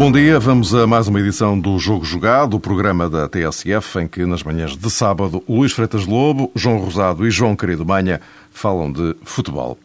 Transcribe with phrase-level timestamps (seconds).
[0.00, 4.08] Bom dia, vamos a mais uma edição do Jogo Jogado, o programa da TSF, em
[4.08, 8.18] que nas manhãs de sábado Luís Freitas Lobo, João Rosado e João Querido Manha
[8.50, 9.78] falam de futebol.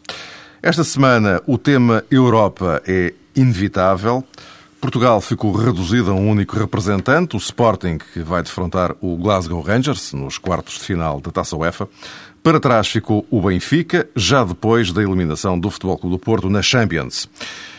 [0.62, 4.24] Esta semana o tema Europa é inevitável.
[4.80, 10.14] Portugal ficou reduzido a um único representante, o Sporting, que vai defrontar o Glasgow Rangers
[10.14, 11.86] nos quartos de final da Taça UEFA.
[12.42, 16.62] Para trás ficou o Benfica, já depois da eliminação do Futebol Clube do Porto na
[16.62, 17.28] Champions.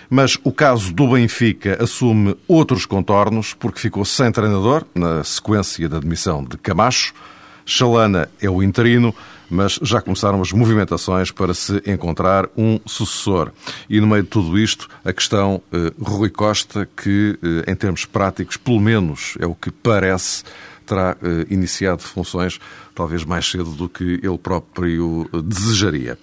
[0.09, 5.97] Mas o caso do Benfica assume outros contornos porque ficou sem treinador na sequência da
[5.97, 7.13] admissão de Camacho.
[7.65, 9.13] Chalana é o interino,
[9.49, 13.51] mas já começaram as movimentações para se encontrar um sucessor.
[13.89, 18.05] E no meio de tudo isto, a questão eh, Rui Costa, que eh, em termos
[18.05, 20.45] práticos, pelo menos é o que parece,
[20.85, 22.57] terá eh, iniciado funções
[22.95, 26.17] talvez mais cedo do que ele próprio desejaria.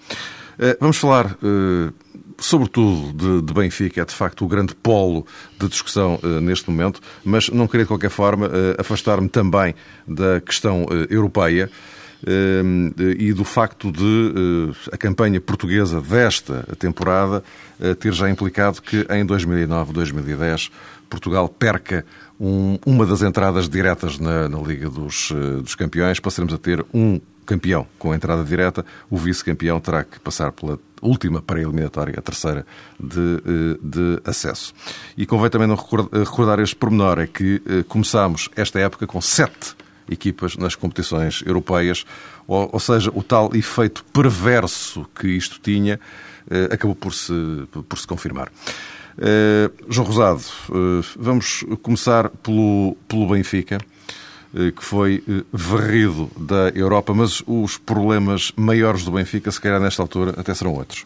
[0.57, 1.91] Eh, vamos falar eh,
[2.37, 5.25] sobretudo de, de, Benfica, é de facto o grande polo
[5.59, 9.73] de discussão uh, neste momento, mas não queria de qualquer forma uh, afastar-me também
[10.07, 11.69] da questão uh, europeia
[13.19, 17.43] e do facto de a campanha portuguesa desta temporada
[17.99, 20.71] ter já implicado que em 2009, 2010
[21.07, 22.03] Portugal perca
[22.39, 27.19] um, uma das entradas diretas na, na Liga dos, dos Campeões, passaremos a ter um
[27.45, 32.65] campeão com a entrada direta, o vice-campeão terá que passar pela última pré-eliminatória, a terceira
[32.99, 34.73] de, eh, de acesso.
[35.15, 39.75] E convém também não recordar este pormenor, é que eh, começámos esta época com sete
[40.09, 42.05] equipas nas competições europeias,
[42.47, 45.99] ou, ou seja, o tal efeito perverso que isto tinha
[46.49, 47.33] eh, acabou por se,
[47.87, 48.51] por se confirmar.
[49.87, 50.43] João Rosado,
[51.17, 53.77] vamos começar pelo, pelo Benfica.
[54.57, 59.81] Eh, que foi eh, varrido da Europa, mas os problemas maiores do Benfica, se calhar
[59.81, 61.03] nesta altura, até serão outros.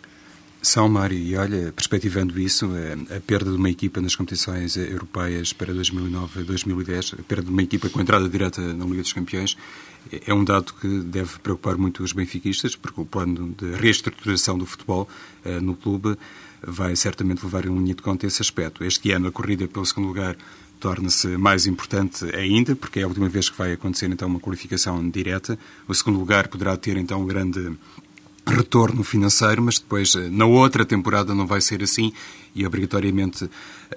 [0.62, 5.52] São, Mário, e olha, perspectivando isso, eh, a perda de uma equipa nas competições europeias
[5.52, 9.58] para 2009 2010, a perda de uma equipa com entrada direta na Liga dos Campeões,
[10.28, 14.66] é um dado que deve preocupar muito os benfiquistas, porque o plano de reestruturação do
[14.66, 15.10] futebol
[15.62, 16.18] no clube
[16.66, 18.84] vai certamente levar em linha de conta esse aspecto.
[18.84, 20.38] Este ano, a corrida pelo segundo lugar
[20.80, 25.10] torna-se mais importante ainda, porque é a última vez que vai acontecer então uma qualificação
[25.10, 25.58] direta.
[25.88, 27.78] O segundo lugar poderá ter então um grande
[28.46, 32.12] retorno financeiro, mas depois na outra temporada não vai ser assim
[32.56, 33.50] e obrigatoriamente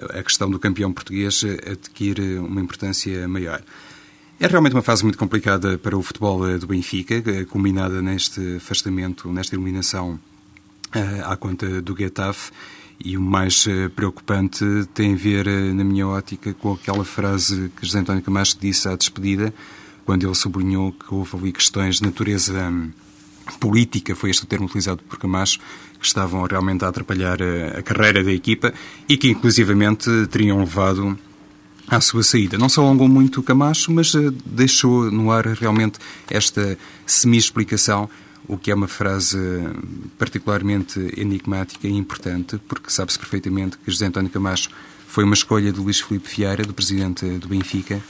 [0.09, 3.63] a questão do campeão português adquire uma importância maior.
[4.39, 9.55] É realmente uma fase muito complicada para o futebol do Benfica, culminada neste afastamento, nesta
[9.55, 10.19] eliminação
[10.93, 12.51] eh, à conta do Getafe
[12.99, 17.71] e o mais eh, preocupante tem a ver, eh, na minha ótica, com aquela frase
[17.75, 19.53] que José António Camacho disse à despedida,
[20.05, 22.91] quando ele sublinhou que houve ali questões de natureza hum,
[23.59, 25.59] política, foi este o termo utilizado por Camacho,
[25.99, 28.73] que estavam realmente a atrapalhar eh, a carreira da equipa
[29.07, 31.17] e que, inclusivamente, teriam levado
[31.87, 32.57] à sua saída.
[32.57, 34.13] Não se alongou muito o Camacho, mas
[34.45, 35.99] deixou no ar realmente
[36.29, 38.09] esta semi-explicação
[38.47, 39.37] o que é uma frase
[40.17, 44.69] particularmente enigmática e importante, porque sabe-se perfeitamente que José António Camacho
[45.07, 48.01] foi uma escolha do Luís Filipe Vieira, do presidente do Benfica,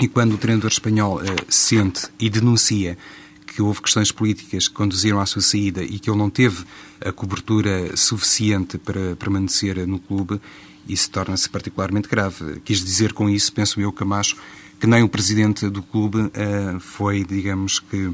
[0.00, 2.98] e quando o treinador espanhol uh, sente e denuncia
[3.46, 6.64] que houve questões políticas que conduziram à sua saída e que ele não teve
[7.04, 10.40] a cobertura suficiente para permanecer no clube,
[10.88, 12.60] isso torna-se particularmente grave.
[12.64, 14.36] Quis dizer com isso, penso eu, Camacho,
[14.80, 18.10] que nem o presidente do clube uh, foi, digamos que,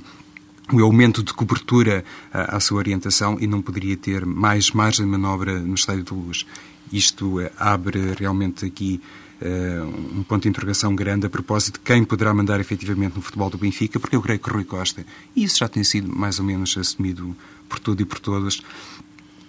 [0.73, 5.11] o aumento de cobertura à, à sua orientação e não poderia ter mais margem de
[5.11, 6.47] manobra no Estádio de Luz.
[6.93, 9.01] Isto uh, abre realmente aqui
[9.41, 13.51] uh, um ponto de interrogação grande a propósito de quem poderá mandar efetivamente no futebol
[13.51, 16.45] do Benfica, porque eu creio que Rui Costa, e isso já tem sido mais ou
[16.45, 17.37] menos assumido
[17.69, 18.63] por tudo e por todos,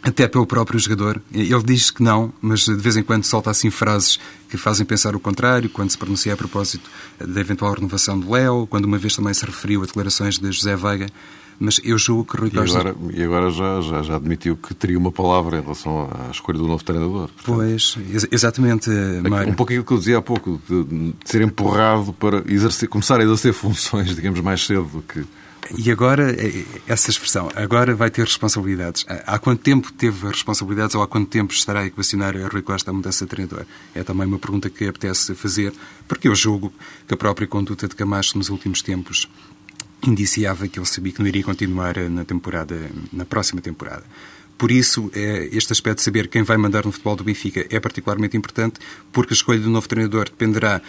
[0.02, 1.22] até pelo próprio jogador.
[1.34, 4.20] Ele diz que não, mas de vez em quando solta assim frases
[4.50, 8.66] que fazem pensar o contrário, quando se pronuncia a propósito da eventual renovação de Léo,
[8.68, 11.08] quando uma vez também se referiu a declarações de José Veiga.
[11.62, 12.78] Mas eu julgo que Rui Costa...
[12.78, 16.32] E agora, e agora já, já, já, admitiu que teria uma palavra em relação à
[16.32, 17.28] escolha do novo treinador.
[17.28, 18.90] Portanto, pois, ex exatamente,
[19.30, 19.52] Mário.
[19.52, 23.20] Um pouco aquilo que eu dizia há pouco, de, de ser empurrado para exercer, começar
[23.20, 25.26] a exercer funções, digamos, mais cedo do que
[25.78, 29.06] e agora, é, essa expressão, agora vai ter responsabilidades.
[29.08, 32.92] Há quanto tempo teve responsabilidades ou há quanto tempo estará a equacionar a Rui Costa
[32.92, 33.66] a mudança de treinador?
[33.94, 35.74] É também uma pergunta que apetece fazer,
[36.08, 36.74] porque eu julgo
[37.08, 39.30] que a própria conduta de Camacho nos últimos tempos
[40.06, 44.04] indiciava que ele sabia que não iria continuar na temporada, na próxima temporada.
[44.58, 47.80] Por isso, é, este aspecto de saber quem vai mandar no futebol do Benfica é
[47.80, 48.80] particularmente importante,
[49.12, 50.82] porque a escolha do novo treinador dependerá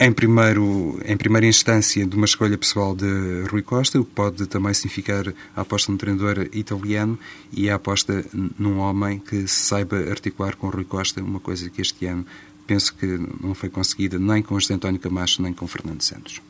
[0.00, 4.46] em, primeiro, em primeira instância de uma escolha pessoal de Rui Costa, o que pode
[4.46, 7.18] também significar a aposta num treinador italiano
[7.52, 12.06] e a aposta num homem que saiba articular com Rui Costa, uma coisa que este
[12.06, 12.24] ano
[12.66, 16.40] penso que não foi conseguida nem com José António Camacho nem com Fernando Santos.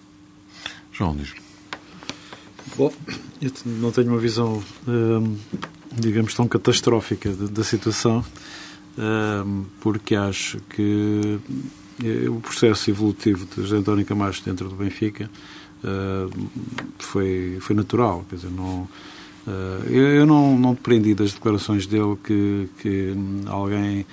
[0.93, 1.33] João, diz
[2.77, 2.93] Bom,
[3.41, 5.37] eu não tenho uma visão, hum,
[5.93, 8.25] digamos, tão catastrófica da situação,
[8.99, 11.41] hum, porque acho que
[12.29, 15.31] o processo evolutivo de José António Camacho dentro do Benfica
[15.85, 16.49] hum,
[16.99, 18.25] foi, foi natural.
[18.29, 18.89] Quer dizer, não,
[19.87, 23.15] eu não, não depreendi das declarações dele que, que
[23.47, 24.05] alguém,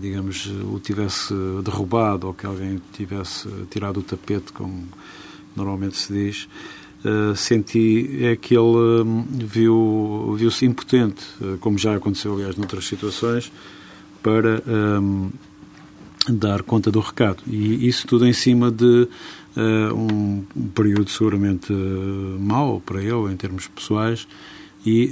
[0.00, 1.32] digamos, o tivesse
[1.64, 4.88] derrubado ou que alguém tivesse tirado o tapete, como
[5.56, 6.48] normalmente se diz.
[7.02, 12.86] Uh, senti é que ele um, viu, viu-se impotente, uh, como já aconteceu, aliás, noutras
[12.86, 13.50] situações,
[14.22, 15.30] para um,
[16.28, 17.42] dar conta do recado.
[17.46, 19.08] E isso tudo em cima de
[19.56, 20.44] uh, um,
[20.74, 24.26] período seguramente mau para ele, em termos pessoais,
[24.84, 25.10] e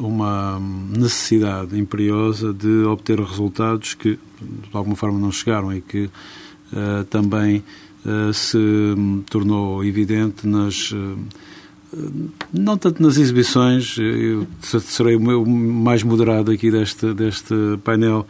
[0.00, 6.10] uma necessidade imperiosa de obter resultados que, de alguma forma, não chegaram e que
[7.08, 7.62] também
[8.32, 8.58] se
[9.30, 10.92] tornou evidente nas
[12.52, 18.26] não tanto nas exibições, eu serei o mais moderado aqui deste, deste painel,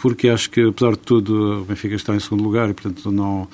[0.00, 3.48] porque acho que, apesar de tudo, o Benfica está em segundo lugar e, portanto, não,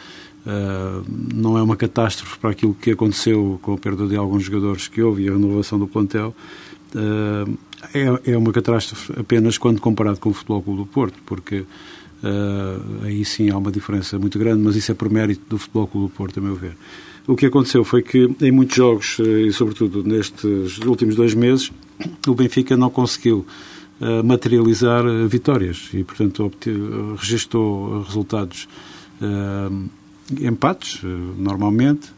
[1.35, 5.02] não é uma catástrofe para aquilo que aconteceu com a perda de alguns jogadores que
[5.02, 6.35] houve e a renovação do plantel.
[7.94, 11.64] É, é uma catástrofe apenas quando comparado com o Futebol Clube do Porto, porque
[12.25, 15.87] Uh, aí sim há uma diferença muito grande, mas isso é por mérito do Futebol
[15.87, 16.75] Clube do Porto, a meu ver.
[17.26, 21.70] O que aconteceu foi que em muitos jogos, e sobretudo nestes últimos dois meses,
[22.26, 23.46] o Benfica não conseguiu uh,
[24.25, 26.50] materializar vitórias e, portanto,
[27.17, 28.69] registrou resultados
[29.23, 29.88] uh,
[30.41, 31.00] empates,
[31.38, 32.08] normalmente,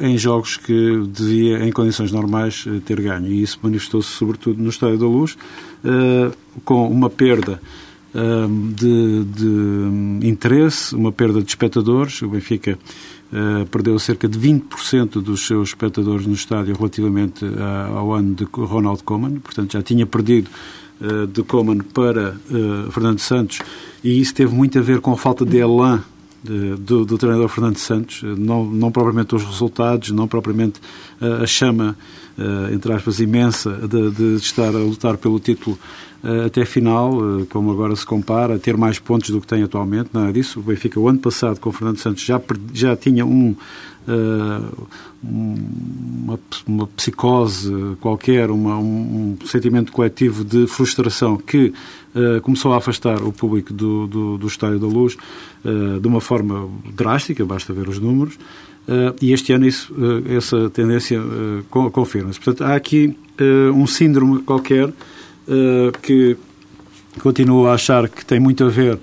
[0.00, 3.26] em jogos que devia, em condições normais, ter ganho.
[3.26, 5.36] E isso manifestou-se sobretudo no Estádio da Luz,
[6.64, 7.60] com uma perda
[8.76, 12.22] de, de, interesse, uma perda de espectadores.
[12.22, 12.78] O Benfica
[13.32, 17.44] uh, perdeu cerca de 20% dos seus espectadores no estádio relativamente
[17.94, 20.48] ao ano de Ronald Koeman, portanto já tinha perdido
[21.00, 23.60] uh, de Koeman para uh, Fernando Santos.
[24.04, 26.02] E isso teve muito a ver com a falta de elan
[26.44, 30.80] do, do, treinador Fernando Santos, não, não propriamente os resultados, não propriamente
[31.42, 31.96] a chama,
[32.72, 35.78] entre aspas, imensa de, de estar a lutar pelo título
[36.46, 37.18] até final,
[37.50, 40.60] como agora se compara, ter mais pontos do que tem atualmente, nada disso.
[40.60, 42.40] O Benfica, o ano passado, com o Fernando Santos, já,
[42.72, 43.56] já tinha um,
[45.22, 51.72] uma, uma psicose qualquer, uma, um, sentimento coletivo de frustração que
[52.42, 55.16] começou a afastar o público do, do, do Estádio da Luz
[56.00, 58.38] de uma forma drástica, basta ver os números.
[58.88, 62.40] Uh, e este ano isso, uh, essa tendência uh, confirma-se.
[62.40, 63.16] Portanto, há aqui
[63.74, 64.92] um síndrome qualquer
[65.48, 66.36] eh, que
[67.20, 68.98] continuo a achar que tem muito a ver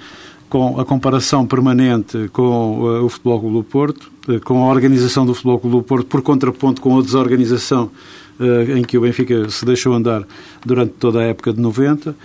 [0.49, 5.25] com a comparação permanente com uh, o Futebol Clube do Porto, uh, com a organização
[5.25, 7.92] do Futebol Clube do Porto, por contraponto com a desorganização
[8.39, 10.25] uh, em que o Benfica se deixou andar
[10.65, 12.15] durante toda a época de 90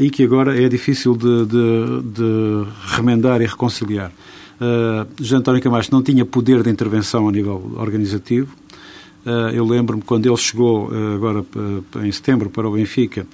[0.00, 4.12] e que agora é difícil de, de, de remendar e reconciliar.
[4.60, 8.54] Uh, José António Camacho não tinha poder de intervenção a nível organizativo.
[9.54, 11.44] eu lembro-me quando ele chegou, agora
[12.02, 13.26] em setembro, para o Benfica,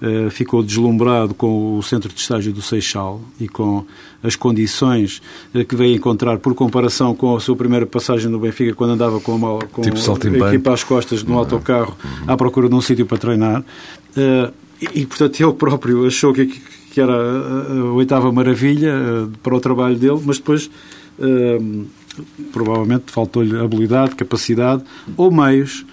[0.00, 3.84] Uh, ficou deslumbrado com o centro de estágio do Seixal e com
[4.22, 5.20] as condições
[5.52, 9.18] uh, que veio encontrar por comparação com a sua primeira passagem no Benfica, quando andava
[9.18, 11.96] com, uma, com tipo a equipa às costas no autocarro
[12.28, 13.64] à procura de um sítio para treinar.
[14.80, 18.92] E, portanto, ele próprio achou que, que era a, oitava maravilha
[19.42, 20.70] para o trabalho dele, mas depois
[22.52, 24.82] provavelmente faltou-lhe habilidade, capacidade
[25.16, 25.84] ou meios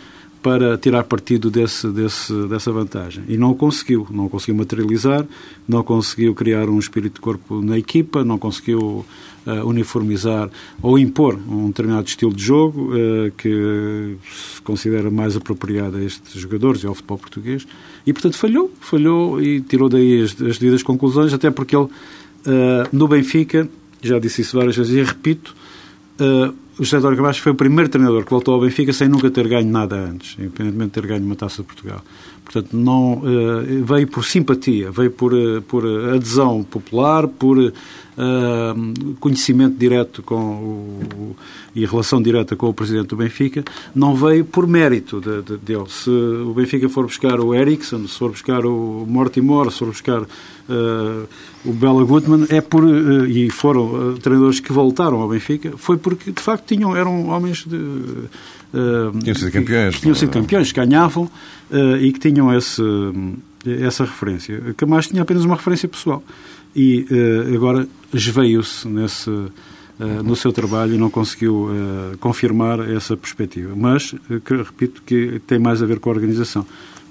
[0.46, 3.24] para tirar partido desse, desse, dessa vantagem.
[3.28, 4.06] E não conseguiu.
[4.12, 5.26] Não conseguiu materializar,
[5.68, 9.04] não conseguiu criar um espírito de corpo na equipa, não conseguiu
[9.48, 10.48] uh, uniformizar
[10.84, 16.40] ou impor um determinado estilo de jogo uh, que se considera mais apropriado a estes
[16.40, 17.66] jogadores e ao futebol português.
[18.06, 18.72] E, portanto, falhou.
[18.80, 23.68] Falhou e tirou daí as, as devidas conclusões, até porque ele, uh, no Benfica,
[24.00, 25.56] já disse isso várias vezes e repito,
[26.78, 29.48] o José Dório Camacho foi o primeiro treinador que voltou ao Benfica sem nunca ter
[29.48, 32.02] ganho nada antes, independentemente de ter ganho uma taça de Portugal.
[32.46, 35.84] Portanto, não, uh, veio por simpatia, veio por, uh, por
[36.14, 37.58] adesão popular, por
[38.16, 41.36] uh, conhecimento direto com o,
[41.76, 45.86] e relação direta com o presidente do Benfica, não veio por mérito de, de, dele.
[45.88, 50.22] Se o Benfica for buscar o Ericsson, se for buscar o Mortimer, se for buscar
[50.22, 51.28] uh,
[51.66, 56.32] o Bela Gutmann, é por, uh, e foram treinadores que voltaram ao Benfica, foi porque
[56.32, 57.80] de facto tinham, eram homens de.
[59.22, 60.00] Tinham sido campeões.
[60.02, 61.30] Tinham sido campeões, ganhavam
[62.00, 62.82] e que tinham esse,
[63.66, 64.74] essa referência.
[64.78, 66.24] Camacho tinha apenas uma referência pessoal.
[66.76, 67.06] E
[67.54, 69.30] agora esveio-se nesse
[70.00, 73.74] uh, no seu trabalho e não conseguiu uh, confirmar essa perspectiva.
[73.76, 76.66] Mas, uh, que, repito, que tem mais a ver com a organização.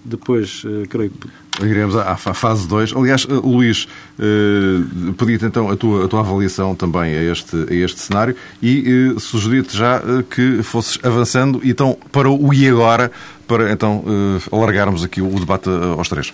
[0.04, 1.28] Depois, creio que
[1.62, 2.94] Iremos à, fase 2.
[2.96, 3.86] Aliás, Luís,
[4.18, 9.12] eh, pedi-te então a tua, a tua avaliação também a este, a este cenário e
[9.16, 13.10] eh, sugeri-te já que fosses avançando então para o e agora,
[13.46, 16.32] para então eh, alargarmos aqui o, debate aos três.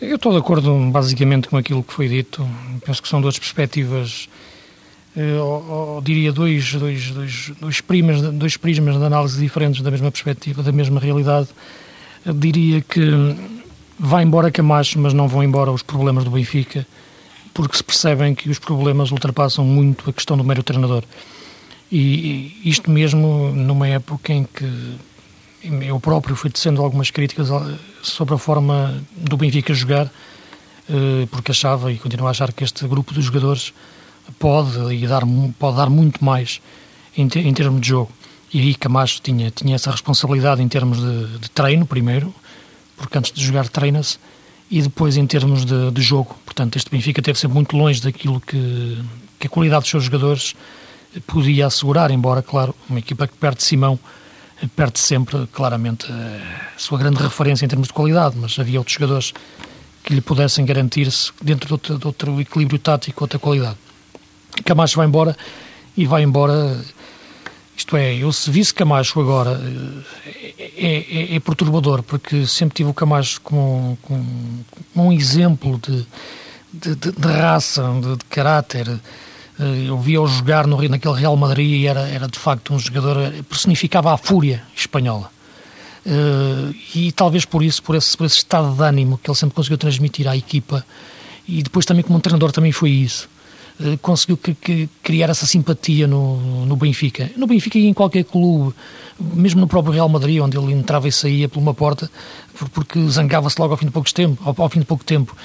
[0.00, 2.48] Eu estou de acordo basicamente com aquilo que foi dito.
[2.84, 4.28] Penso que são duas perspectivas
[5.16, 9.90] eh, ou, ou, diria dois, dois, dois, dois, primas, dois prismas de análise diferentes da
[9.90, 11.48] mesma perspectiva, da mesma realidade,
[12.24, 13.00] diria que
[13.98, 16.86] vai embora Camacho, mas não vão embora os problemas do Benfica,
[17.52, 21.02] porque se percebem que os problemas ultrapassam muito a questão do mero treinador.
[21.90, 24.96] E, isto mesmo numa época em que
[25.82, 27.48] eu próprio fui tecendo algumas críticas
[28.02, 30.10] sobre a forma do Benfica jogar,
[30.88, 33.72] eh, porque achava e continuo a achar que este grupo de jogadores
[34.38, 35.22] pode e dar,
[35.58, 36.60] pode dar muito mais
[37.16, 38.12] em termos de jogo.
[38.52, 42.34] E aí Camacho tinha, tinha essa responsabilidade em termos de, de treino, primeiro,
[42.96, 44.18] porque antes de jogar treina-se,
[44.70, 46.36] e depois em termos de, de, jogo.
[46.44, 48.98] Portanto, este Benfica teve sempre muito longe daquilo que,
[49.38, 50.54] que a qualidade dos seus jogadores
[51.26, 53.98] podia assegurar, embora, claro, uma equipa que perde Simão
[54.74, 59.32] perde sempre, claramente, a sua grande referência em termos de qualidade, mas havia outros jogadores
[60.02, 63.76] que lhe pudessem garantir-se dentro de outro, de outro equilíbrio tático, outra qualidade.
[64.64, 65.36] Camacho vai embora
[65.96, 66.82] e vai embora.
[67.78, 69.58] Isto é, eu se visse Camacho agora
[70.76, 74.26] é, é, é perturbador, porque sempre tive o Camacho como, como,
[74.96, 76.04] um exemplo de,
[76.72, 78.98] de, de, de raça, de, caráter.
[79.86, 84.12] Eu via-o jogar no, naquele Real Madrid e era, era de facto um jogador, personificava
[84.12, 85.30] a fúria espanhola.
[86.96, 89.78] e talvez por isso, por esse, por esse estado de ânimo que ele sempre conseguiu
[89.78, 90.84] transmitir à equipa,
[91.46, 93.37] e depois também como um treinador também foi isso eh,
[94.02, 97.30] conseguiu que, que criar essa simpatia no, no Benfica.
[97.36, 98.74] No Benfica e em qualquer clube,
[99.18, 102.10] mesmo no próprio Real Madrid, onde ele entrava e saía por uma porta,
[102.72, 104.42] porque zangava-se logo ao fim de pouco tempo.
[104.44, 105.36] Ao, ao fim de pouco tempo.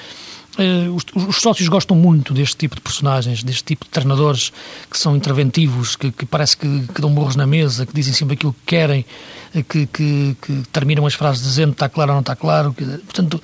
[0.56, 4.52] Uh, os, os, sócios gostam muito deste tipo de personagens, deste tipo de treinadores
[4.88, 8.34] que são interventivos, que, que parece que, que, dão burros na mesa, que dizem sempre
[8.34, 9.04] aquilo que querem,
[9.52, 10.36] eh, que, que
[10.70, 12.72] terminam as frases dizendo está claro ou não está claro.
[12.72, 13.42] portanto,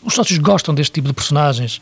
[0.00, 1.80] os sócios gostam deste tipo de personagens.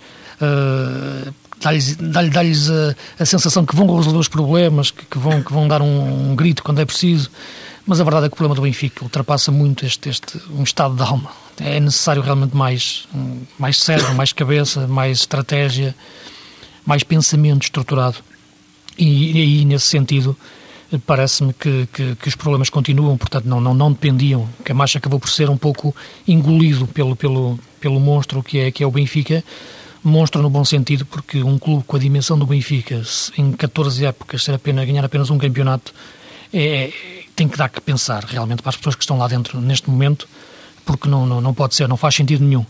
[1.61, 5.53] Dá-lhes dá dá a, a, sensação que vão resolver os problemas, que, que vão, que
[5.53, 7.31] vão dar um, um, grito quando é preciso.
[7.87, 10.97] Mas a verdade é que o problema do Benfica ultrapassa muito este, este um estado
[10.97, 11.31] de alma.
[11.59, 13.07] É necessário realmente mais,
[13.59, 15.95] mais cérebro, mais cabeça, mais estratégia,
[16.85, 18.17] mais pensamento estruturado.
[18.99, 20.37] E, aí, nesse sentido,
[21.07, 24.49] parece-me que, que, que, os problemas continuam, portanto, não, não, não dependiam.
[24.75, 25.95] Marcha acabou por ser um pouco
[26.27, 29.45] engolido pelo, pelo, pelo monstro que é, que é o Benfica
[30.07, 33.03] monstro no bom sentido, porque um clube com a dimensão do Benfica,
[33.37, 35.93] em 14 épocas, ser apenas, ganhar apenas um campeonato,
[36.53, 36.93] é,
[37.35, 40.29] tem que dar que pensar realmente para as pessoas que estão lá dentro neste momento,
[40.85, 42.65] porque não, não, não pode ser, não faz sentido nenhum.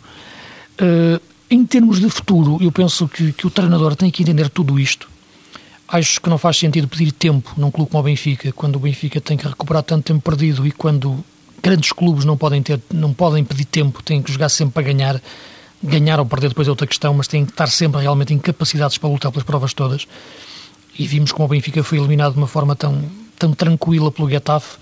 [0.80, 4.80] Uh, em termos de futuro, eu penso que, que o treinador tem que entender tudo
[4.80, 5.08] isto.
[5.86, 9.20] Acho que não faz sentido pedir tempo num clube como o Benfica, quando o Benfica
[9.20, 11.24] tem que recuperar tanto tempo perdido e quando
[11.62, 15.22] grandes clubes não podem ter, não podem pedir tempo, têm que jogar sempre para ganhar
[15.82, 19.08] ganhar ou perder depois é outra questão, mas têm que estar sempre realmente incapacitados para
[19.08, 20.06] lutar pelas provas todas.
[20.98, 23.04] E vimos como o Benfica foi eliminado de uma forma tão,
[23.38, 24.78] tão tranquila pelo Getafe,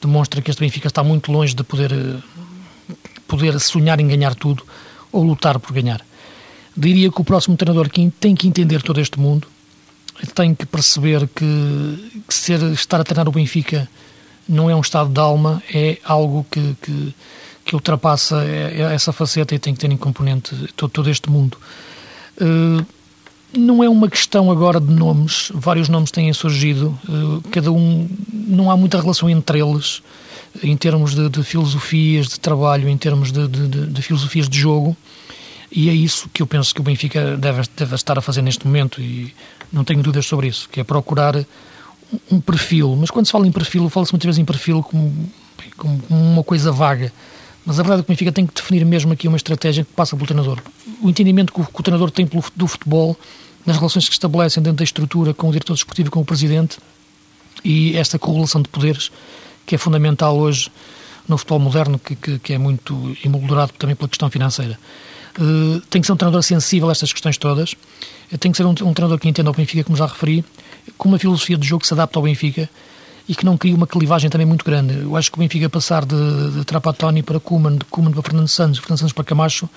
[0.00, 1.92] demonstra que este Benfica está muito longe de poder,
[3.26, 4.64] poder sonhar em ganhar tudo
[5.10, 6.04] ou lutar por ganhar.
[6.76, 9.48] Diria que o próximo treinador tem que entender todo este mundo,
[10.34, 13.88] tem que perceber que, que ser, estar a treinar o Benfica
[14.48, 17.14] não é um estado de alma, é algo que, que
[17.68, 18.42] que ultrapassa
[18.94, 21.58] essa faceta e tem que ter em componente todo, todo este mundo.
[22.40, 22.82] Uh,
[23.52, 28.70] não é uma questão agora de nomes, vários nomes têm surgido, uh, cada um, não
[28.70, 30.02] há muita relação entre eles,
[30.62, 34.96] em termos de, de filosofias de trabalho, em termos de, de, de, filosofias de jogo,
[35.70, 38.66] e é isso que eu penso que o Benfica deve, deve estar a fazer neste
[38.66, 39.34] momento, e
[39.70, 41.34] não tenho dúvidas sobre isso, que é procurar
[42.32, 45.30] um perfil, mas quando se fala em perfil, fala-se muitas vezes em perfil como,
[45.76, 47.12] como uma coisa vaga,
[47.68, 49.92] mas a verdade é que o Benfica tem que definir mesmo aqui uma estratégia que
[49.92, 50.58] passa pelo treinador.
[51.02, 53.14] O entendimento que o, que o treinador tem pelo, do futebol
[53.66, 56.78] nas relações que estabelecem dentro da estrutura com o diretor desportivo e com o presidente
[57.62, 59.12] e esta correlação de poderes
[59.66, 60.70] que é fundamental hoje
[61.28, 64.78] no futebol moderno, que, que, que é muito emoldurado também pela questão financeira.
[65.38, 67.74] Uh, tem que ser um treinador sensível a estas questões todas,
[68.40, 70.42] tem que ser um, um treinador que entenda o Benfica, como já referi,
[70.96, 72.66] com uma filosofia de jogo que se adapta ao Benfica
[73.28, 75.00] e que não cria uma clivagem também muito grande.
[75.00, 76.16] Eu acho que o Benfica passar de,
[76.52, 79.68] de Trapattoni para Kuman, de Kuman para Fernando Santos, Fernando Santos para Camacho,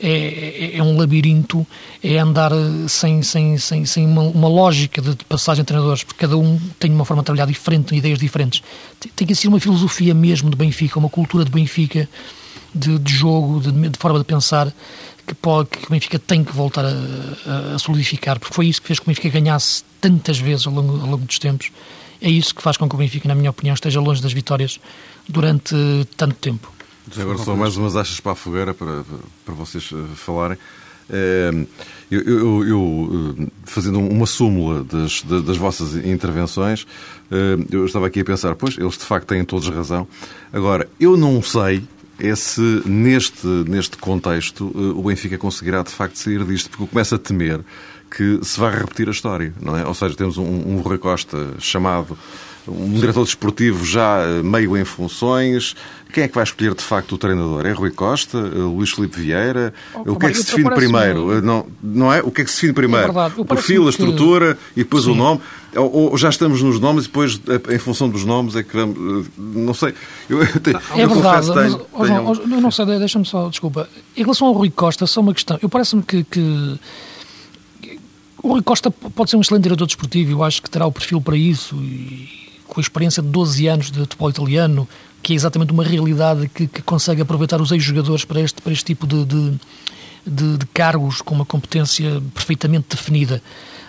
[0.00, 1.64] é, é, é, um labirinto,
[2.02, 6.02] é andar eh, sem, sem, sem, sem uma, uma lógica de, de, passagem de treinadores,
[6.02, 8.62] porque cada um tem uma forma de trabalhar diferente, ideias diferentes.
[8.98, 12.08] Tem, tem que existir uma filosofia mesmo de Benfica, uma cultura de Benfica,
[12.74, 14.72] de, de jogo, de, de, forma de pensar,
[15.24, 18.88] que, pode, que o Benfica tem que voltar a, a, solidificar, porque foi isso que
[18.88, 21.70] fez que o Benfica ganhasse tantas vezes ao longo, ao longo dos tempos.
[22.20, 24.80] É isso que faz com que o Benfica, na minha opinião, esteja longe das vitórias
[25.28, 25.74] durante
[26.16, 26.72] tanto tempo.
[27.18, 29.04] Agora só mais umas achas para a fogueira para,
[29.44, 30.56] para vocês eh, falarem.
[31.10, 31.66] Eh,
[32.10, 36.86] eu, eu, eu, eh, fazendo uma súmula das, das vossas intervenções,
[37.70, 40.06] eu estava aqui a pensar, pois, eles de facto têm todos razão.
[40.52, 41.82] Agora, eu não sei
[42.18, 47.14] é se neste, neste contexto o Benfica conseguirá de facto sair disto, porque eu começo
[47.14, 47.60] a temer
[48.16, 49.86] que se vai repetir a história, não é?
[49.86, 52.16] Ou seja, temos um, um Rui Costa chamado
[52.66, 55.76] um diretor desportivo já eh, meio em funções.
[56.12, 57.66] Quem é que vai escolher de facto o treinador?
[57.66, 58.38] É Rui Costa?
[58.38, 59.74] Eh, Luís Felipe Vieira?
[59.94, 61.32] Oh, o que é que se define primeiro?
[61.32, 62.22] Eh, não, não é?
[62.22, 63.12] O que é que se define primeiro?
[63.18, 64.80] É o perfil, a estrutura que...
[64.80, 65.10] e depois Sim.
[65.10, 65.40] o nome?
[65.76, 69.26] Ou, ou, já estamos nos nomes e depois, em função dos nomes, é que vamos.
[69.36, 69.92] Não sei.
[70.30, 72.22] Eu, eu, tenho, é eu verdade, confesso, tenho, mas, tenho...
[72.22, 73.88] Não, não, não sei, deixa-me só, desculpa.
[74.16, 75.58] Em relação ao Rui Costa, só uma questão.
[75.60, 76.78] Eu parece-me que, que
[78.44, 81.18] o Rui Costa pode ser um excelente diretor desportivo, eu acho que terá o perfil
[81.18, 84.86] para isso e com a experiência de 12 anos de futebol italiano,
[85.22, 88.84] que é exatamente uma realidade que, que consegue aproveitar os ex-jogadores para este, para este
[88.84, 89.58] tipo de, de,
[90.26, 93.42] de, de, cargos com uma competência perfeitamente definida.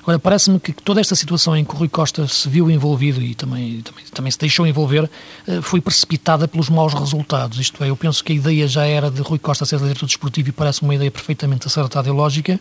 [0.04, 3.36] Agora, parece-me que toda esta situação em que o Rui Costa se viu envolvido e
[3.36, 5.10] também, também, também se deixou envolver
[5.48, 7.60] eh, foi precipitada pelos maus resultados.
[7.60, 10.48] Isto é, eu penso que a ideia já era de Rui Costa ser diretor desportivo
[10.48, 12.58] e parece uma ideia perfeitamente acertada e lógica.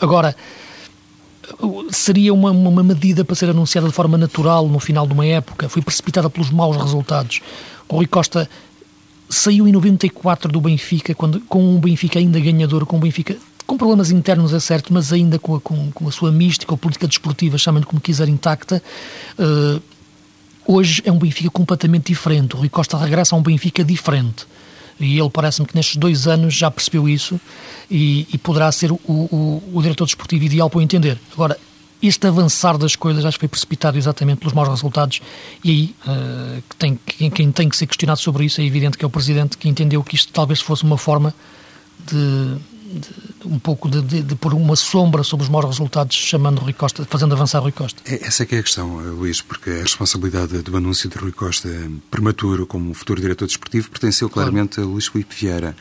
[0.00, 0.34] Agora,
[1.90, 5.68] seria uma, uma medida para ser anunciada de forma natural no final de uma época,
[5.68, 7.40] foi precipitada pelos maus resultados.
[7.88, 8.48] O Rui Costa
[9.28, 13.36] saiu em 94 do Benfica, quando, com um Benfica ainda ganhador, com um Benfica
[13.66, 16.76] com problemas internos, é certo, mas ainda com a, com, com a sua mística ou
[16.76, 18.82] política desportiva, chamem-lhe como quiser, intacta.
[19.38, 19.80] Uh,
[20.66, 22.56] hoje é um Benfica completamente diferente.
[22.56, 24.44] O Rui Costa regressa a um Benfica diferente.
[25.00, 27.40] E ele parece-me que nestes dois anos já percebeu isso
[27.90, 31.18] e, e poderá ser o, o, o, diretor desportivo ideal para o entender.
[31.32, 31.58] Agora,
[32.02, 35.20] este avançar das coisas acho que foi precipitado exatamente pelos maus resultados
[35.64, 39.04] e aí uh, tem, quem, quem tem que ser questionado sobre isso é evidente que
[39.04, 41.34] é o Presidente que entendeu que isto talvez fosse uma forma
[42.06, 42.56] de
[42.90, 46.72] de, um pouco de, de, de, pôr uma sombra sobre os maus resultados, chamando Rui
[46.72, 48.02] Costa, fazendo avançar Rui Costa.
[48.04, 51.16] É, essa é que é a questão, eh, Luís, porque a responsabilidade do anúncio de
[51.16, 51.68] Rui Costa
[52.10, 54.90] prematuro como futuro diretor desportivo pertenceu claramente claro.
[54.90, 55.76] a Luís Filipe Vieira.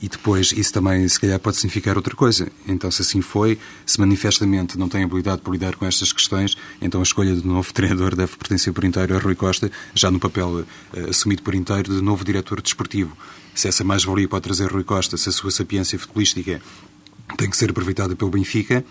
[0.00, 2.48] E depois, isso também, se calhar, pode significar outra coisa.
[2.66, 7.00] Então, se assim foi, se manifestamente não tem habilidade para lidar com estas questões, então
[7.00, 10.48] a escolha do novo treinador deve pertencer por inteiro a Rui Costa, já no papel
[10.60, 13.16] uh, assumido por inteiro de novo diretor desportivo
[13.54, 16.60] se essa mais-valia pode trazer Rui Costa, se a sua sapiência futebolística
[17.36, 18.84] tem que ser aproveitada pelo Benfica,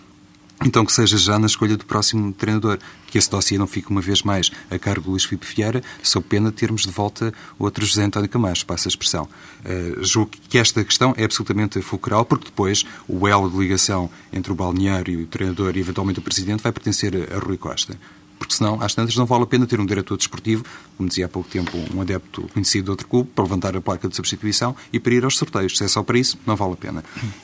[0.64, 4.02] então que seja já na escolha do próximo treinador, que esse dossiê não fique uma
[4.02, 7.86] vez mais a cargo de Luís Filipe Vieira, sob pena de termos de volta outro
[7.86, 9.28] José António Camacho, passa a expressão.
[9.66, 14.52] Uh, julgo que esta questão é absolutamente fulcral, porque depois o elo de ligação entre
[14.52, 17.98] o balneário, o treinador e eventualmente o presidente vai pertencer a Rui Costa
[18.42, 20.66] porque senão, às tantas, não vale a pena ter um diretor desportivo,
[20.98, 24.10] como dizia há pouco tempo um adepto conhecido de outro clube, para levantar a placa
[24.10, 25.78] de substituição e para ir aos sorteios.
[25.78, 27.04] Se é só para isso, não vale a pena.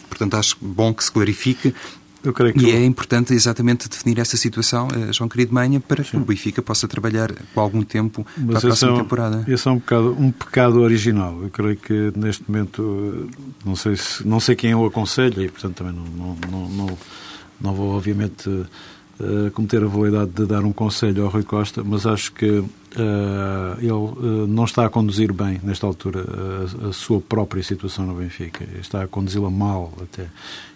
[0.10, 1.76] Portanto, acho bom que se clarifique
[2.34, 2.66] que...
[2.66, 6.18] E é importante exatamente definir essa situação, eh, João Querido Manha, para que Sim.
[6.18, 9.46] o Benfica possa trabalhar com algum tempo Mas para a próxima é um, temporada.
[9.48, 11.40] Esse é um pecado, um pecado original.
[11.42, 13.30] Eu creio que neste momento,
[13.66, 16.98] não sei, se, não sei quem o aconselha e, portanto, também não, não, não, não,
[17.60, 18.50] não vou, obviamente
[19.20, 22.66] uh, cometer a validade de dar um conselho ao Rui Costa, mas acho que uh,
[23.80, 26.26] ele uh, não está a conduzir bem, nesta altura,
[26.84, 28.66] a, a sua própria situação no Benfica.
[28.80, 30.28] Está a conduzi-la mal até.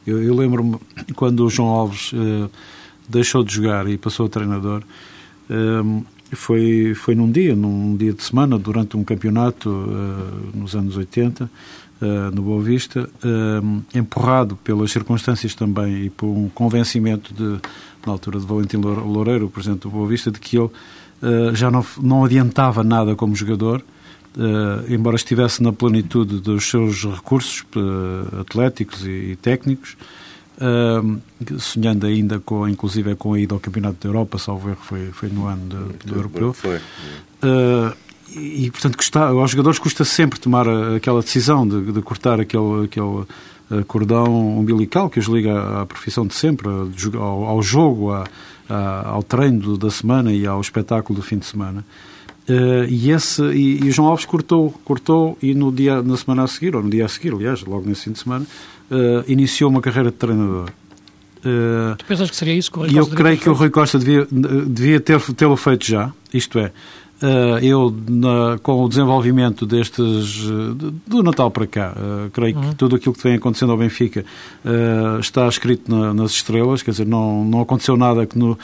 [0.05, 0.77] Eu, eu lembro-me
[1.15, 2.11] quando o João Alves
[3.07, 4.81] deixou de jogar e passou a treinador.
[6.31, 9.69] foi, foi num dia, num dia de semana, durante um campeonato
[10.53, 11.49] nos anos 80,
[12.01, 17.61] Uh, no Boa Vista, uh, empurrado pelas circunstâncias também e por um convencimento de,
[18.05, 21.69] na altura de Valentim Loureiro, o presidente do Boa Vista, de que ele uh, já
[21.69, 23.81] não, não adiantava nada como jogador,
[24.35, 29.97] uh, embora estivesse na plenitude dos seus recursos uh, atléticos e, e técnicos,
[31.57, 35.27] sonhando ainda com, inclusive com a ida ao Campeonato da Europa, salvo erro, foi, foi
[35.29, 36.53] no ano de, do Europeu.
[36.53, 36.79] Foi.
[38.35, 43.25] E, portanto, custa, aos jogadores custa sempre tomar aquela decisão de, de cortar aquele, aquele
[43.87, 46.67] cordão umbilical que os liga à, profissão de sempre,
[47.15, 48.25] ao, ao jogo, à,
[48.69, 51.83] à, ao treino da semana e ao espetáculo do fim de semana.
[52.49, 56.43] Uh, e, esse, e, e, o João Alves cortou, cortou e no dia, na semana
[56.43, 58.45] a seguir, ou no dia a seguir, aliás, logo nesse fim de semana,
[58.89, 60.69] uh, iniciou uma carreira de treinador.
[61.45, 63.53] Uh, tu pensas que seria isso que o Rui Costa E eu creio que o
[63.53, 66.71] Rui Costa devia, devia ter, tê-lo feito já, isto é,
[67.61, 70.45] eu, na, com o desenvolvimento destes,
[71.07, 71.93] do Natal para cá,
[72.33, 72.69] creio uhum.
[72.69, 74.25] que tudo aquilo que vem acontecendo ao Benfica
[75.19, 78.57] está escrito na, nas estrelas, quer dizer, não, não aconteceu nada que, no,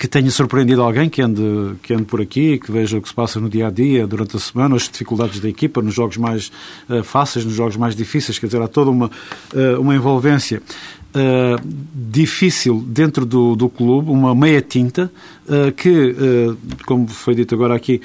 [0.00, 3.14] que tenha surpreendido alguém que ande, que ande por aqui, que veja o que se
[3.14, 6.50] passa no dia a dia, durante a semana, as dificuldades da equipa, nos jogos mais
[6.88, 9.10] uh, fáceis, nos jogos mais difíceis, quer dizer, há toda uma,
[9.52, 10.62] uh, uma envolvência.
[11.10, 11.60] Uh,
[11.92, 15.12] difícil dentro do, do clube, uma meia tinta,
[15.44, 18.00] uh, que, uh, como foi dito agora aqui,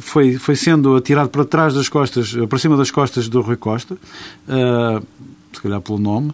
[0.00, 3.96] foi, foi sendo atirado para trás das costas, para cima das costas do Rui Costa,
[5.56, 6.32] se calhar pelo nome,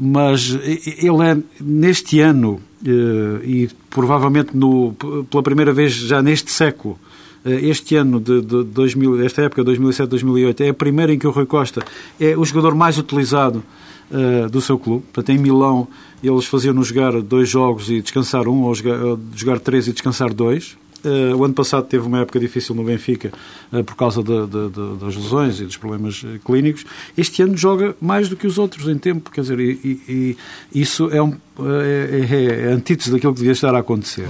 [0.00, 4.92] mas ele é, neste ano, eh, e provavelmente no,
[5.30, 6.98] pela primeira vez já neste século,
[7.44, 11.30] eh, este ano de, de 2000, esta época 2007-2008 é a primeira em que o
[11.30, 11.84] Rui Costa
[12.20, 13.62] é o jogador mais utilizado
[14.10, 15.04] uh, do seu clube.
[15.12, 15.86] Portanto, em Milão
[16.22, 18.98] eles faziam-nos jogar dois jogos e descansar um, ou jogar,
[19.34, 20.76] jogar três e descansar dois.
[21.04, 23.32] Uh, o ano passado teve uma época difícil no Benfica
[23.72, 26.84] uh, por causa de, de, de, das lesões e dos problemas uh, clínicos.
[27.16, 30.36] Este ano joga mais do que os outros em tempo, quer dizer, e, e,
[30.72, 34.28] e isso é, um, é, é, é antítese daquilo que devia estar a acontecer.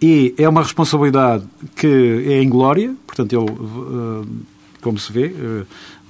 [0.00, 1.44] E é uma responsabilidade
[1.76, 1.86] que
[2.26, 4.26] é em glória, portanto, ele
[4.80, 5.32] como se vê.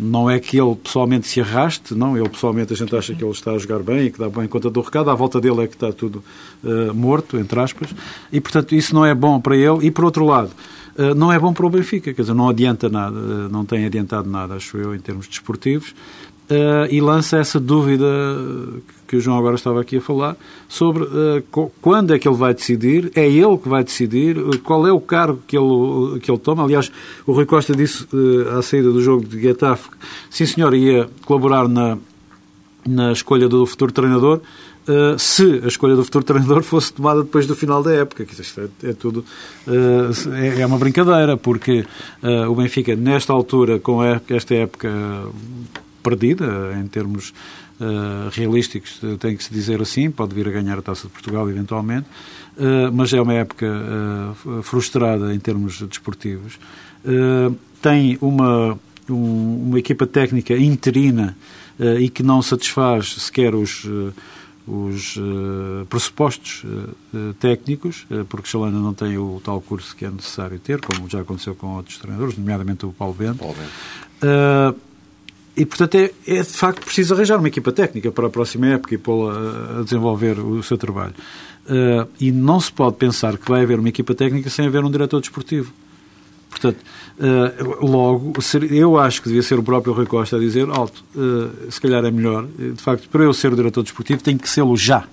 [0.02, 2.16] Não é que ele pessoalmente se arraste, não.
[2.16, 4.48] Ele pessoalmente a gente acha que ele está a jogar bem e que dá bem
[4.48, 5.10] conta do recado.
[5.10, 6.24] À volta dele é que está tudo
[6.64, 7.94] uh, morto, entre aspas.
[8.32, 9.86] E, portanto, isso não é bom para ele.
[9.86, 10.50] E, por outro lado,
[11.16, 12.12] não é bom para o Benfica.
[12.12, 15.94] Quer dizer, não adianta nada, uh, não tem adiantado nada, acho eu, em termos desportivos
[16.50, 18.06] uh, e lança essa dúvida
[19.06, 21.04] que o João agora estava aqui a falar sobre
[21.82, 25.38] quando é que ele vai decidir, é ele que vai decidir, qual é o cargo
[25.46, 26.64] que ele, que ele toma.
[26.64, 26.90] Aliás,
[27.26, 28.06] o Rui Costa disse
[28.56, 29.90] à saída do jogo de Getafe,
[30.30, 31.98] sim senhor, ia colaborar na,
[32.88, 34.40] na escolha do futuro treinador,
[34.82, 38.24] Uh, se a escolha do futuro treinador fosse tomada depois do final da época.
[38.24, 39.24] Isto é, é tudo.
[39.66, 41.84] Uh, é, é, uma brincadeira, porque
[42.22, 44.90] uh, o Benfica, nesta altura, com esta época
[46.02, 47.32] perdida em termos
[48.30, 52.06] realísticos, tem que se dizer assim, pode vir a ganhar a Taça de Portugal eventualmente,
[52.92, 53.66] mas é uma época
[54.62, 56.60] frustrada em termos desportivos.
[57.80, 58.78] tem uma,
[59.10, 61.36] um, uma equipa técnica interina
[61.98, 63.84] e que não satisfaz sequer os
[64.66, 70.10] os uh, pressupostos uh, técnicnicos, uh, porque Chalana não tem o tal curso que é
[70.10, 73.38] necessário ter, como já aconteceu com outros treinadores, nomeadamente o Paulo Bento.
[73.38, 74.76] Paulo Bento.
[75.54, 78.94] E, portanto, é, é, de facto preciso arranjar uma equipa técnica para a próxima época
[78.94, 81.12] e pô-la a desenvolver o seu trabalho.
[82.18, 85.20] E não se pode pensar que vai haver uma equipa técnica sem haver um diretor
[85.20, 85.70] desportivo.
[86.52, 86.78] Portanto,
[87.18, 88.32] uh, logo,
[88.70, 92.04] eu acho que devia ser o próprio Rui Costa a dizer, alto, uh, se calhar
[92.04, 95.04] é melhor, de facto, para eu ser o diretor desportivo, tenho que ser-lo já.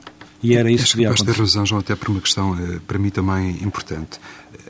[0.42, 1.34] E era isso que devia acontecer.
[1.34, 4.20] ter razão, João, até por uma questão, para mim também importante.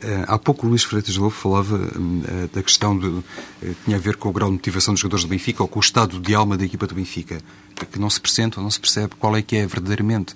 [0.02, 3.22] Eh, há pouco o Luís Freitas Lobo falava eh, da questão de.
[3.62, 5.78] Eh, tinha a ver com o grau de motivação dos jogadores do Benfica ou com
[5.78, 7.38] o estado de alma da equipa do Benfica,
[7.90, 10.34] que não se presente ou não se percebe qual é que é verdadeiramente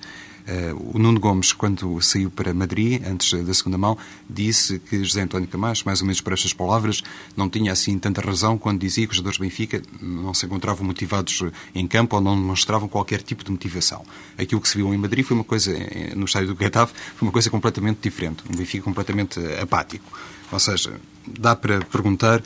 [0.93, 3.97] o Nuno Gomes, quando saiu para Madrid, antes da segunda mão,
[4.29, 7.03] disse que José António Camacho, mais ou menos por estas palavras,
[7.37, 10.87] não tinha assim tanta razão quando dizia que os jogadores do Benfica não se encontravam
[10.87, 11.43] motivados
[11.75, 14.05] em campo ou não demonstravam qualquer tipo de motivação.
[14.39, 15.73] Aquilo que se viu em Madrid foi uma coisa,
[16.15, 18.43] no estádio do Getafe, foi uma coisa completamente diferente.
[18.51, 20.05] Um Benfica completamente apático.
[20.53, 22.43] Ou seja, dá para perguntar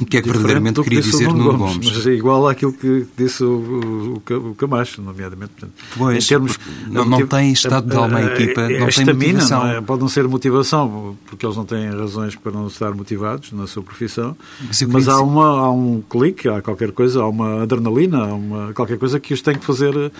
[0.00, 1.92] o que é que verdadeiramente queria que dizer Nuno Gomes, Gomes.
[1.96, 5.52] Mas é igual àquilo que disse o, o, o Camacho, nomeadamente.
[5.52, 9.04] Portanto, pois, em termos, não, não tem estado de alma a equipa, a, não tem
[9.06, 9.64] motivação.
[9.64, 13.52] Não é, pode não ser motivação, porque eles não têm razões para não estar motivados
[13.52, 17.62] na sua profissão, mas, mas há, uma, há um clique, há qualquer coisa, há uma
[17.62, 20.10] adrenalina, há uma, qualquer coisa que os tem que fazer uh,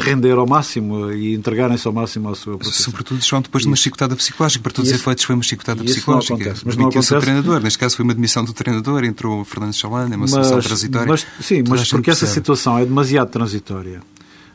[0.00, 2.84] render ao máximo e entregarem-se ao máximo à sua profissão.
[2.84, 4.62] Sobretudo, João, depois de uma chicotada psicológica.
[4.62, 6.34] Para todos os efeitos foi uma chicotada psicológica.
[6.34, 7.14] Não acontece, mas não acontece.
[7.14, 10.60] O treinador, neste caso foi uma demissão do treinador, entrou Fernando Chalana, é uma situação
[10.60, 11.08] transitória.
[11.08, 14.00] Mas, sim, mas porque essa situação é demasiado transitória.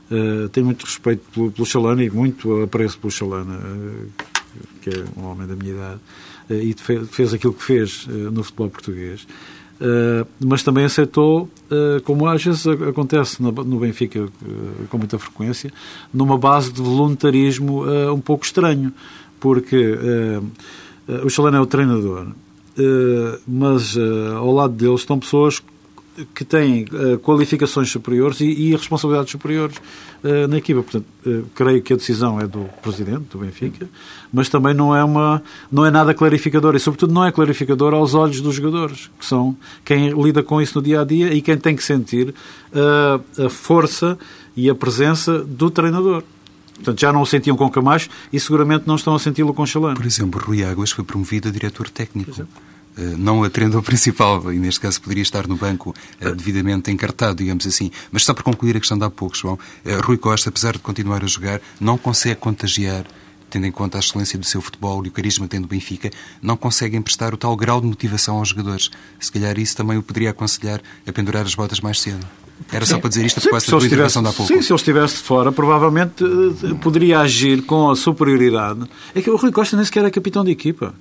[0.09, 4.23] Uh, tenho muito respeito pelo, pelo Chalana e muito apreço pelo Chalana, uh,
[4.81, 5.99] que é um homem da minha idade,
[6.49, 9.27] uh, e fez, fez, aquilo que fez no futebol português.
[10.39, 11.49] Mas também aceitou,
[12.05, 14.29] como às vezes acontece no, no Benfica
[14.89, 15.69] com muita frequência,
[16.13, 18.93] numa base de voluntarismo um pouco estranho,
[19.37, 19.97] porque
[21.25, 22.27] o Chalena é o treinador,
[23.47, 23.95] mas
[24.37, 25.61] ao lado dele estão pessoas
[26.33, 29.75] que têm uh, qualificações superiores e, responsabilidades superiores
[30.49, 30.81] na equipa.
[30.81, 31.05] Portanto,
[31.53, 33.87] creio que a decisão é do presidente do Benfica,
[34.33, 38.15] mas também não é uma não é nada clarificador e sobretudo não é clarificador aos
[38.15, 41.57] olhos dos jogadores, que são quem lida com isso no dia a dia e quem
[41.57, 42.33] tem que sentir
[42.73, 44.17] a força
[44.55, 46.23] e a presença do treinador.
[46.75, 49.95] Portanto, já não o sentiam com Camacho e seguramente não estão a senti-lo com Chalano.
[49.95, 52.45] Por exemplo, Rui Águas foi promovido a diretor técnico.
[52.97, 57.35] Eh, não a treinador principal, e neste caso poderia estar no banco uh, devidamente encartado,
[57.35, 57.91] digamos assim.
[58.11, 60.79] Mas só para concluir a questão de há pouco, João, uh, Rui Costa, apesar de
[60.79, 63.05] continuar a jogar, não consegue contagiar,
[63.49, 66.09] tendo em conta a excelência do seu futebol e o carisma tem do Benfica,
[66.41, 68.89] não consegue emprestar o tal grau de motivação aos jogadores.
[69.19, 72.25] Se calhar isso também o poderia aconselhar a pendurar as botas mais cedo.
[72.71, 74.51] Era só para dizer isto, depois da intervenção de há pouco.
[74.51, 76.23] Sim, se ele estivesse de fora, provavelmente
[76.81, 78.81] poderia agir com a superioridade.
[79.13, 80.93] É que o Rui Costa nem sequer é capitão de equipa.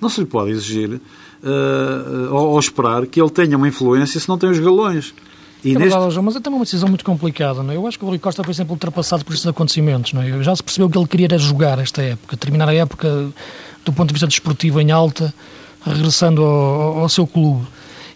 [0.00, 4.28] Não se lhe pode exigir uh, ou, ou, esperar que ele tenha uma influência se
[4.28, 5.14] não tem os galões.
[5.64, 5.90] E é neste...
[5.90, 7.62] verdade, mas é também uma decisão muito complicada.
[7.62, 7.76] Não é?
[7.76, 10.12] Eu acho que o Rui Costa foi sempre ultrapassado por estes acontecimentos.
[10.12, 10.42] Não é?
[10.42, 13.32] Já se percebeu que ele queria era jogar esta época, terminar a época
[13.84, 15.32] do ponto de vista desportivo em alta,
[15.84, 17.66] regressando ao, ao seu clube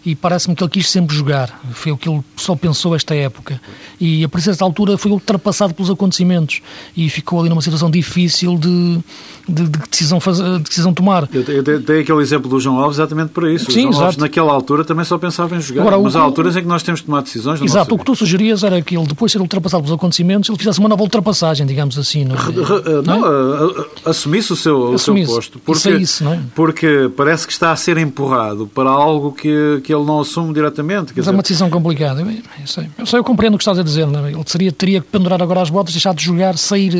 [0.05, 1.61] e parece-me que ele quis sempre jogar.
[1.73, 3.61] Foi o que ele só pensou esta época.
[3.99, 6.61] E a partir desta altura foi ultrapassado pelos acontecimentos
[6.97, 8.99] e ficou ali numa situação difícil de,
[9.47, 11.29] de, de decisão, fazer, de decisão tomar.
[11.31, 13.71] Eu, eu dei aquele exemplo do João Alves exatamente para isso.
[13.71, 15.81] Sim, o João Alves, naquela altura, também só pensava em jogar.
[15.81, 17.61] Agora, mas há alturas em que nós temos de tomar decisões.
[17.61, 20.57] Exato, o que tu sugerias era que ele, depois de ser ultrapassado pelos acontecimentos, ele
[20.57, 22.25] fizesse uma nova ultrapassagem, digamos assim.
[22.25, 23.01] Não, é?
[23.05, 25.25] não, não assumisse o seu, assumisse.
[25.25, 25.59] o seu posto.
[25.59, 26.39] Porque, isso é isso, não é?
[26.55, 31.07] porque parece que está a ser empurrado para algo que, que ele não assume diretamente.
[31.07, 31.29] Mas dizer...
[31.29, 32.21] é uma decisão complicada.
[32.21, 34.07] Eu, sei, eu, sei, eu compreendo o que estás a dizer.
[34.07, 34.31] Não é?
[34.31, 36.93] Ele seria, teria que pendurar agora as botas, deixar de jogar, sair,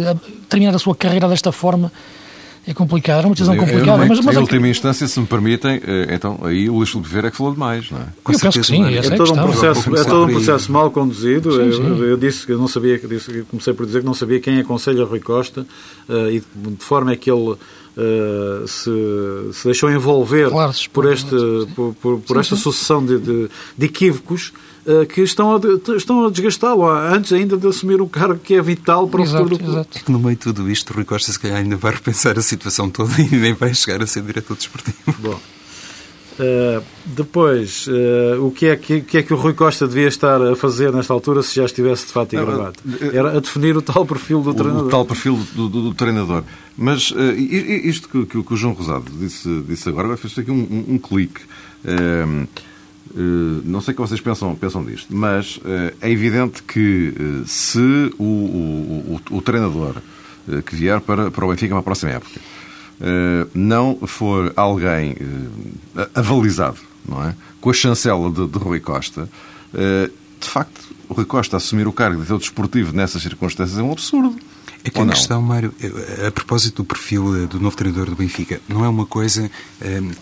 [0.49, 1.91] terminar a sua carreira desta forma
[2.65, 4.05] é complicado, é uma decisão complicada.
[4.05, 7.31] mas, mas, em última instância, se me permitem, eh, então aí o Luís Filipe é
[7.31, 8.03] que falou demais, não é?
[8.23, 10.91] Com eu penso que sim, é, é, todo um processo, é todo um processo mal
[10.91, 11.51] conduzido.
[11.51, 11.87] Sim, sim.
[11.87, 14.59] Eu, eu, disse que eu não sabia, disse, comecei por dizer que não sabia quem
[14.59, 15.65] aconselha Rui Costa
[16.07, 17.55] uh, e de forma é que ele
[17.97, 18.89] Uh, se,
[19.51, 21.35] se, deixou envolver claro, por, este,
[21.75, 22.61] por, por, por sim, esta sim.
[22.61, 24.53] sucessão de, de, de equívocos
[24.85, 25.59] uh, que estão a,
[25.97, 29.43] estão a desgastá-lo antes ainda de assumir um cargo que é vital para exato, o
[29.43, 29.87] futuro do clube.
[29.93, 32.41] É que no meio de tudo isto, Rui Costa se calhar ainda vai repensar a
[32.41, 34.95] situação toda e nem vai chegar a ser diretor desportivo.
[35.19, 35.39] Bom.
[36.39, 40.41] Uh, depois, uh, o que é que, que, é que o Rui Costa devia estar
[40.41, 42.73] a fazer nesta altura se já estivesse de fato gravado?
[43.13, 44.87] Era a definir o tal perfil do o, treinador.
[44.87, 46.43] O tal perfil do, do, do treinador.
[46.77, 50.55] Mas uh, isto que, que, que, o João Rosado disse, disse agora, fez aqui um,
[50.55, 51.41] um, um clique.
[53.65, 55.59] não sei o que vocês pensam, pensam disto, mas
[55.99, 57.13] é evidente que
[57.45, 59.95] se o, o, o, o treinador
[60.65, 62.60] que vier para, para o Benfica para a próxima época eh,
[63.53, 67.35] não for alguém uh, avalizado, não é?
[67.59, 69.29] Com a chancela de, de Rui Costa,
[69.73, 73.91] uh, de facto, Rui Costa assumir o cargo de diretor desportivo nessas circunstâncias é um
[73.91, 74.35] absurdo.
[74.83, 75.71] É que a questão, Mário,
[76.27, 79.49] a propósito do perfil do novo treinador do Benfica, não é uma coisa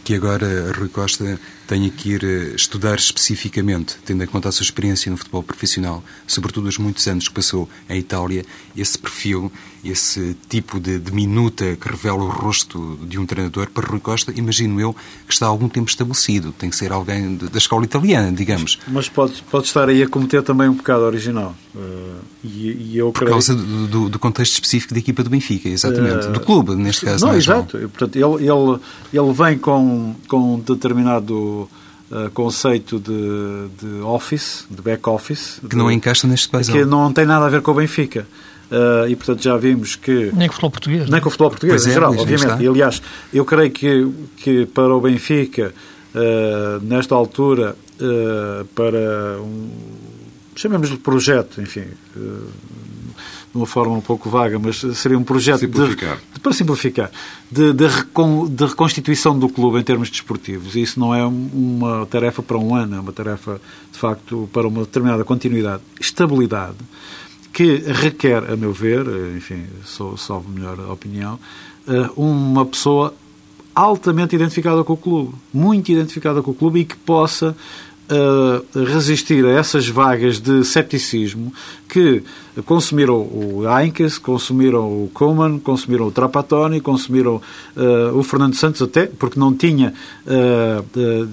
[0.03, 1.39] que agora Rui Costa
[1.69, 6.03] tenha que ir eh, estudar especificamente, tendo em conta a sua experiência no futebol profissional,
[6.25, 8.43] sobretudo os muitos anos que passou em Itália,
[8.75, 9.51] esse perfil,
[9.83, 14.33] esse tipo de, de minuta que revela o rosto de um treinador, para Rui Costa,
[14.35, 14.95] imagino eu,
[15.27, 16.51] que está há algum tempo estabelecido.
[16.51, 18.79] Tem que ser alguém de, da escola italiana, digamos.
[18.87, 21.55] Mas pode, pode estar aí a cometer também um pecado original.
[21.73, 25.69] Uh, e, e, eu Por causa do, do, do, contexto específico da equipa do Benfica,
[25.69, 26.27] exatamente.
[26.27, 27.21] Uh, do clube, neste caso.
[27.21, 27.77] Não, não é, exato.
[27.89, 28.79] Portanto, ele, ele,
[29.13, 31.69] ele vem com, com um determinado
[32.11, 35.59] uh, conceito de, de office, de back office.
[35.61, 36.67] Que de, não encaixa neste país.
[36.67, 38.27] Que não tem nada a ver com o Benfica.
[38.71, 40.31] Uh, e, portanto, já vimos que...
[40.33, 41.09] Nem com o futebol português.
[41.09, 42.63] Nem com o futebol português, em é, geral, obviamente.
[42.63, 43.01] E, aliás,
[43.33, 45.73] eu creio que, que para o Benfica,
[46.13, 49.69] uh, nesta altura, uh, para um...
[50.55, 51.85] chamemos-lhe projeto, enfim
[53.51, 56.17] de uma forma um pouco vaga, mas seria um projeto simplificar.
[56.33, 57.11] De, para simplificar,
[57.51, 60.75] de, de, recon, de, reconstituição do clube em termos desportivos.
[60.75, 63.59] E isso não é uma tarefa para um ano, é uma tarefa,
[63.91, 66.77] de facto, para uma determinada continuidade, estabilidade,
[67.53, 71.39] que requer, a meu ver, enfim, sou só melhor opinião,
[71.87, 73.13] eh, uma pessoa
[73.73, 77.55] altamente identificada com o clube, muito identificada com o clube e que possa
[78.09, 81.53] uh, resistir a essas vagas de cepticismo
[81.89, 82.23] que
[82.65, 87.41] consumiram o Heinkes, consumiram o Koeman, consumiram o Trapattoni, consumiram
[87.75, 89.93] uh, o Fernando Santos até, porque não tinha...
[90.25, 91.27] Uh,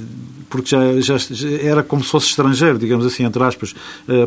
[0.48, 3.74] porque já, já, era como se fosse estrangeiro, digamos assim, entre aspas,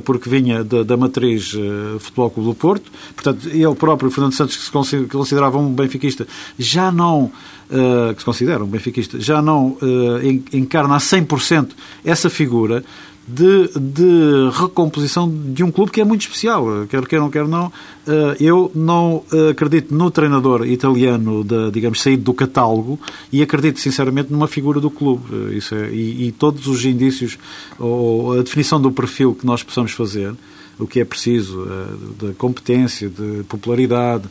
[0.03, 1.55] porque vinha da, da matriz
[1.99, 2.91] Futebol Clube do Porto.
[3.15, 7.31] Portanto, ele próprio, Fernando Santos, que se considerava um benfiquista, já não
[7.69, 10.21] uh, que se considera um benfiquista, já não uh,
[10.53, 11.69] encarna a 100%
[12.03, 12.83] essa figura
[13.31, 17.71] de, de, recomposição de um clube que é muito especial, quer queiram, quer não.
[18.07, 22.99] Eh, eu não acredito no treinador italiano, de, digamos, saído do catálogo
[23.31, 25.55] e acredito, sinceramente, numa figura do clube.
[25.55, 27.37] Isso é, e, e, todos os indícios,
[27.77, 30.33] ou a definição do perfil que nós possamos fazer,
[30.79, 31.67] o que é preciso,
[32.17, 34.23] de competência, de popularidade,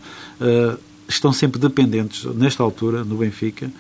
[1.09, 3.71] estão sempre dependentes, nesta altura, no Benfica, eh,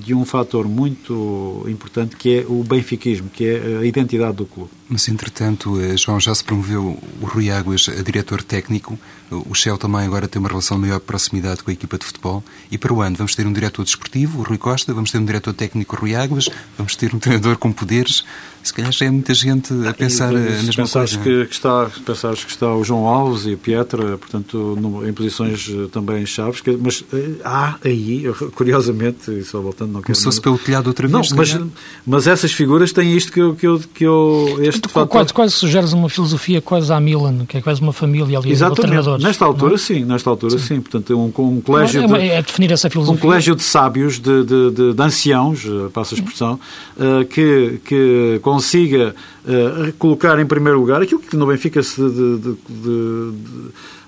[0.00, 4.70] de um fator muito importante que é o benfiquismo, que é a identidade do clube.
[4.88, 8.98] Mas, entretanto, eh, João, já se promoveu o Rui Águas a diretor técnico.
[9.30, 12.42] O Shell também agora tem uma relação de maior proximidade com a equipa de futebol.
[12.70, 15.26] E para o ano vamos ter um diretor desportivo, o Rui Costa, vamos ter um
[15.26, 18.24] diretor técnico, o Rui Águas, vamos ter um treinador com poderes.
[18.68, 21.18] Se calhar já é muita gente a pensar a mesma coisa.
[21.18, 25.12] Que, que, está, pensares que está o João Alves e a Pietra, portanto, no, em
[25.14, 30.12] posições eh, também chaves, que, mas eh, há aí, curiosamente, e só voltando, não quero...
[30.12, 31.58] Começou-se pelo telhado outra vez, Não, mas,
[32.06, 33.54] mas essas figuras têm isto que eu...
[33.54, 35.08] Que eu, que eu este tu, fator...
[35.08, 38.76] quase, quase sugeres uma filosofia quase à Milan, que é quase uma família ali Exatamente.
[38.76, 39.24] de treinadores.
[39.24, 39.78] Nesta altura, não?
[39.78, 40.04] sim.
[40.04, 40.66] Nesta altura, sim.
[40.66, 40.80] sim.
[40.82, 42.02] Portanto, um, um colégio...
[42.02, 43.16] É, é, é, definir essa filosofia.
[43.16, 46.60] Um colégio de sábios, de, de, de, de anciãos, eh, passo a expressão,
[46.98, 52.38] uh, que, que consiga uh, colocar em primeiro lugar aquilo que no Benfica se de,
[52.38, 53.32] de, de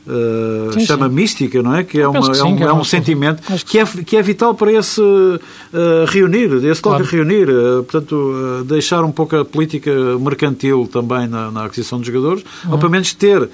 [0.01, 1.15] Uh, sim, chama sim.
[1.15, 1.85] mística, não é?
[1.85, 4.55] Que é, uma, que sim, é um, é um sentimento que é, que é vital
[4.55, 5.39] para esse uh,
[6.09, 7.05] reunir, esse claro.
[7.05, 7.47] toque reunir,
[7.83, 12.73] portanto, deixar um pouco a política mercantil também na, na aquisição de jogadores, uhum.
[12.73, 13.49] ou pelo menos ter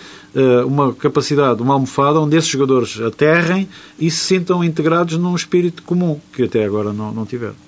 [0.67, 6.19] uma capacidade, uma almofada onde esses jogadores aterrem e se sintam integrados num espírito comum,
[6.33, 7.66] que até agora não, não tiveram.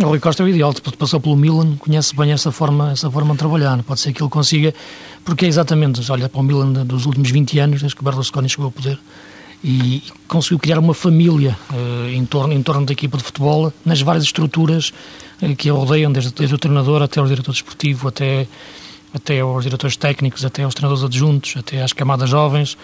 [0.00, 3.32] O Rui Costa é o ideal, passou pelo Milan, conhece bem essa forma, essa forma
[3.32, 3.82] de trabalhar.
[3.82, 4.72] Pode ser que ele consiga,
[5.24, 8.48] porque é exatamente, olha para o Milan dos últimos 20 anos, desde que o Berlusconi
[8.48, 8.96] chegou ao poder,
[9.62, 14.00] e conseguiu criar uma família uh, em, torno, em torno da equipa de futebol, nas
[14.00, 14.92] várias estruturas
[15.42, 18.46] uh, que a rodeiam, desde, desde, o treinador até o diretor desportivo, até,
[19.12, 22.78] até os diretores técnicos, até os treinadores adjuntos, até as camadas jovens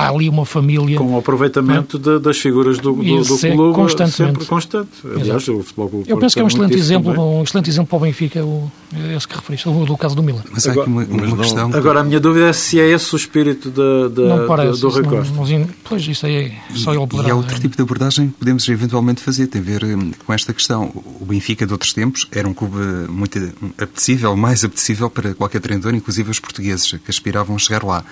[0.00, 0.96] há ali uma família.
[0.96, 4.90] Com o aproveitamento de, das figuras do, do, do clube sempre constante.
[5.04, 5.58] Aliás, Exato.
[5.58, 8.00] o Futebol Clube Eu penso que é um excelente exemplo, um excelente exemplo para o
[8.00, 8.70] Benfica, o,
[9.16, 10.42] esse que referiste, o do caso do Milan.
[10.50, 11.70] Mas há aqui uma, uma não, questão.
[11.72, 14.88] Agora, a minha dúvida é se é esse o espírito da, da, não parece, do
[14.88, 15.34] Rui Costa.
[15.34, 17.28] Não, pois, isso aí é só ele poderá.
[17.28, 20.32] E há outro tipo de abordagem que podemos eventualmente fazer, tem a ver hum, com
[20.32, 20.90] esta questão.
[21.20, 23.38] O Benfica de outros tempos era um clube muito
[23.78, 28.04] apetecível, mais apetecível para qualquer treinador, inclusive os portugueses, que aspiravam a chegar lá.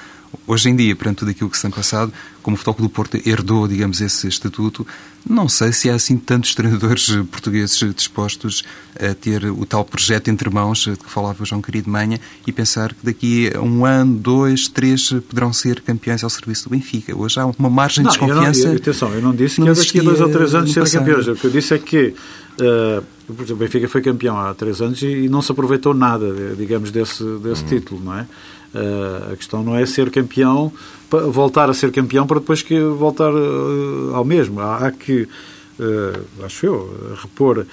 [0.47, 2.13] Hoje em dia, perante tudo aquilo que se tem passado,
[2.43, 4.87] como o Futebol do Porto herdou, digamos, esse estatuto,
[5.29, 8.65] não sei se há assim tantos treinadores portugueses dispostos
[8.99, 12.53] a ter o tal projeto entre mãos de que falava o João Querido Manha e
[12.53, 17.17] pensar que daqui a um ano, dois, três poderão ser campeões ao serviço do Benfica.
[17.17, 18.61] Hoje há uma margem de desconfiança.
[18.61, 20.73] Eu não, atenção, eu não disse que não é daqui a dois ou três anos
[20.73, 21.29] serem campeões.
[21.29, 22.15] O que eu disse é que
[22.61, 27.23] uh, o Benfica foi campeão há três anos e não se aproveitou nada, digamos, desse,
[27.43, 27.69] desse uhum.
[27.69, 28.27] título, não é?
[28.75, 30.71] Uh, a questão não é ser campeão,
[31.11, 34.61] voltar a ser campeão para depois que voltar uh, ao mesmo.
[34.61, 37.67] Há, há que, uh, acho eu, repor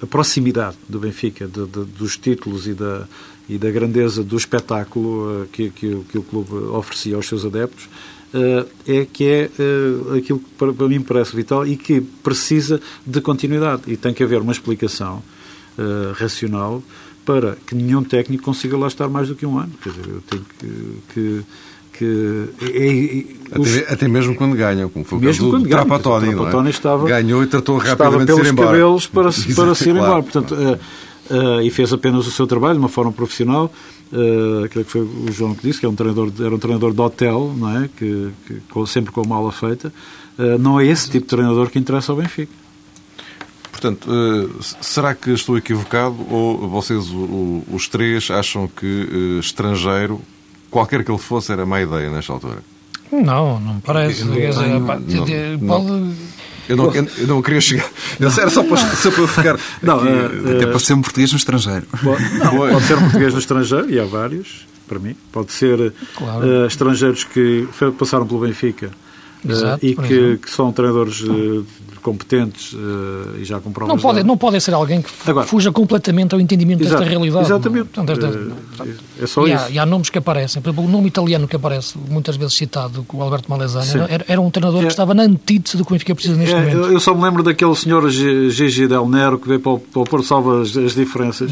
[0.00, 3.06] a proximidade do Benfica, de, de, dos títulos e da,
[3.48, 7.88] e da grandeza do espetáculo que, que, que o clube oferecia aos seus adeptos.
[8.86, 9.50] é que é
[10.18, 13.82] aquilo que para, para mim parece vital e que precisa de continuidade.
[13.86, 15.22] E tem que haver uma explicação
[16.16, 16.82] racional
[17.24, 19.72] para que nenhum técnico consiga lá estar mais do que um ano.
[19.82, 21.02] Quer dizer, eu tenho que.
[21.12, 21.44] que,
[21.92, 23.76] que é, é, os...
[23.76, 26.70] até, até, mesmo quando ganham, como foi o caso do Trapatoni, o Trapatoni é?
[26.70, 28.68] estava, ganhou e tratou rapidamente estava pelos de ir embora.
[28.68, 29.22] cabelos para,
[29.54, 30.22] para se ir claro, embora.
[30.22, 30.78] Portanto, claro.
[31.30, 33.72] uh, uh, e fez apenas o seu trabalho de uma forma profissional.
[34.12, 36.92] Uh, aquilo que foi o João que disse, que é um treinador, era um treinador
[36.92, 37.88] de hotel, não é?
[37.96, 39.92] que, que sempre com mala feita.
[40.38, 42.61] Uh, não é esse tipo de treinador que interessa ao Benfica.
[43.72, 47.06] Portanto, uh, será que estou equivocado ou vocês,
[47.72, 50.20] os três, acham que uh, estrangeiro,
[50.70, 52.58] qualquer que ele fosse, era má ideia nesta altura?
[53.10, 54.20] Não, não parece.
[54.20, 54.86] Eu não,
[55.66, 56.32] pode...
[56.68, 57.90] Eu não, eu não queria chegar.
[58.20, 59.58] Era só para, só para ficar.
[59.82, 61.86] Não, uh, Até pode ser um português no estrangeiro.
[62.02, 65.16] Não, pode ser um português no estrangeiro, e há vários, para mim.
[65.32, 66.46] Pode ser claro.
[66.46, 67.66] uh, estrangeiros que
[67.98, 68.90] passaram pelo Benfica
[69.46, 71.24] Exato, uh, e que, que, são treinadores
[72.02, 73.94] competentes uh, e já com provas.
[73.94, 77.44] Não pode, não pode ser alguém que Agora, fuja completamente ao entendimento exato, desta realidade.
[77.46, 77.84] Exatamente.
[77.84, 79.64] Portanto, esta, uh, é só e isso.
[79.64, 80.60] Há, e há nomes que aparecem.
[80.60, 84.40] Por exemplo, o nome italiano que aparece, muitas vezes citado, o Alberto Malesani, era, era,
[84.40, 86.92] um treinador é, que estava na antítese do que o Benfica precisa neste é, momento.
[86.92, 90.04] Eu só me lembro daquele senhor Gigi Del Nero que veio para o, para o
[90.04, 91.50] Porto Salva as, as diferenças,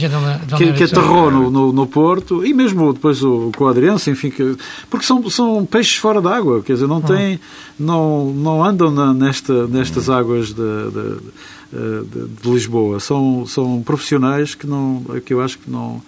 [0.57, 4.57] que, que aterrou no, no, no, Porto e mesmo depois o, o enfim, que,
[4.89, 7.41] porque são, são peixes fora d'água, quer dizer, não têm.
[7.79, 13.01] Não, não andam na, nesta, nestas águas de, de, de, de, Lisboa.
[13.01, 16.03] São, são profissionais que, não, que eu acho que não,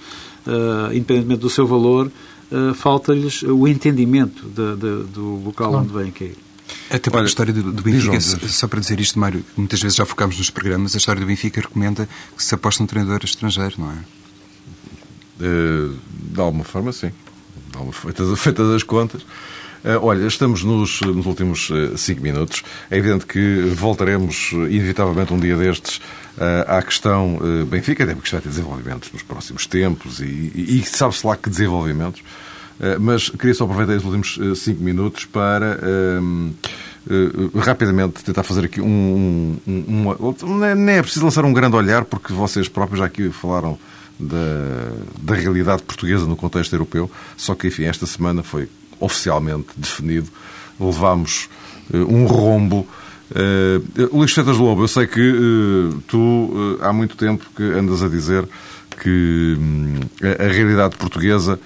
[0.47, 2.11] uh, independentemente do seu valor,
[2.51, 5.85] uh, falta-lhes o entendimento do local claro.
[5.85, 6.37] onde vêm cair.
[6.91, 10.05] Até porque a história do, do Benfica, só para dizer isto, Mário, muitas vezes já
[10.05, 13.91] focámos nos programas, a história do Benfica recomenda que se aposte um treinador estrangeiro, não
[13.91, 13.99] é?
[15.45, 15.97] Uh,
[16.33, 17.11] de alguma forma, sim.
[17.93, 19.22] Feitas, feitas as contas.
[19.85, 22.62] Uh, olha, estamos nos, nos últimos uh, cinco minutos.
[22.89, 28.35] É evidente que voltaremos, inevitavelmente, um dia destes, uh, à questão Benfica, até porque isto
[28.35, 32.22] vai ter desenvolvimentos nos próximos tempos e, e, e sabe-se lá que desenvolvimentos.
[33.01, 35.78] mas queria só aproveitar os últimos cinco minutos para.
[37.57, 40.14] rapidamente tentar fazer aqui um, um,
[40.45, 43.78] um, é, Nem é preciso lançar um grande olhar, porque vocês próprios já aqui falaram
[44.18, 47.11] da, da realidade portuguesa no contexto europeu.
[47.37, 48.68] Só que, enfim, esta semana foi
[49.03, 50.29] oficialmente definido,
[50.79, 51.49] levámos
[51.93, 52.87] uh, um rombo.
[53.31, 58.03] Uh, Luís Fetas Lobo, eu sei que uh, tu uh, há muito tempo que andas
[58.03, 58.47] a dizer
[59.03, 61.59] que um, a, a, realidade portuguesa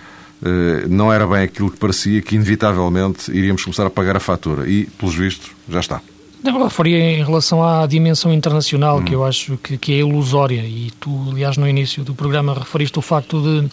[0.89, 4.69] não era bem aquilo que parecia, que inevitavelmente iríamos começar a pagar a fatura.
[4.69, 6.01] E, pelos vistos, já está.
[6.45, 9.05] Eu referia em relação à dimensão internacional, hum.
[9.05, 10.61] que eu acho que, que, é ilusória.
[10.61, 13.69] E tu, aliás, no início do programa referiste o facto de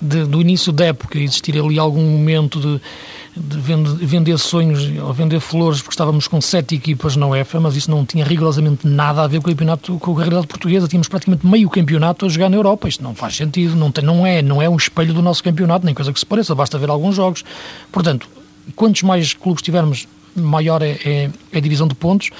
[0.00, 2.80] de, do início da época existir ali algum momento de,
[3.36, 3.58] de
[4.06, 8.04] vender sonhos ou vender flores porque estávamos com sete equipas na UEFA, mas isso não
[8.04, 10.86] tinha rigorosamente nada a ver com o campeonato, com a realidade portuguesa.
[10.86, 12.88] Tínhamos praticamente meio campeonato a jogar na Europa.
[12.88, 15.84] Isto não faz sentido, não, tem, não, é, não é um espelho do nosso campeonato,
[15.84, 17.44] nem coisa que se pareça, basta ver alguns jogos.
[17.90, 18.28] Portanto,
[18.76, 20.06] quantos mais clubes tivermos,
[20.38, 22.30] maior é, é, é a divisão de pontos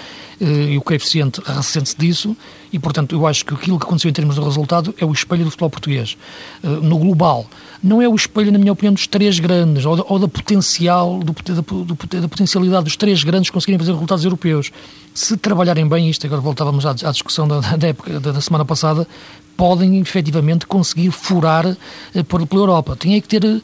[0.41, 2.37] eh, e o coeficiente ressente-se disso
[2.73, 5.45] e, portanto, eu acho que aquilo que aconteceu em termos de resultado é o espelho
[5.45, 6.17] do futebol português.
[6.63, 7.47] Eh, no global,
[7.83, 11.19] não é o espelho, na minha opinião, dos três grandes ou da, ou da potencial,
[11.19, 14.71] do, do, da, potencialidade dos três grandes conseguirem fazer resultados europeus.
[15.13, 19.09] Se trabalharem bem isto, agora voltávamos à, à discussão da, da, época, da, semana passada,
[19.57, 21.77] podem efetivamente conseguir furar
[22.15, 22.95] eh, pela Europa.
[22.95, 23.61] Tem que ter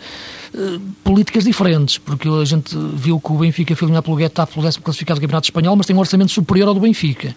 [0.57, 4.65] eh, políticas diferentes, porque a gente viu que o Benfica foi eliminado pelo Getafe pelo
[4.65, 7.35] décimo classificado do Campeonato Espanhol, mas tem um orçamento superior ao do Benfica.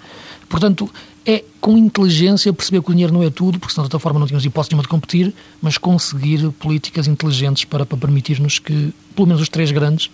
[0.47, 0.87] Portanto,
[1.25, 4.19] é com inteligência perceber que o dinheiro não é tudo, porque senão de outra forma
[4.19, 9.27] não tínhamos hipótese nenhuma de competir, mas conseguir políticas inteligentes para, para permitir-nos que, pelo
[9.27, 10.11] menos os três grandes,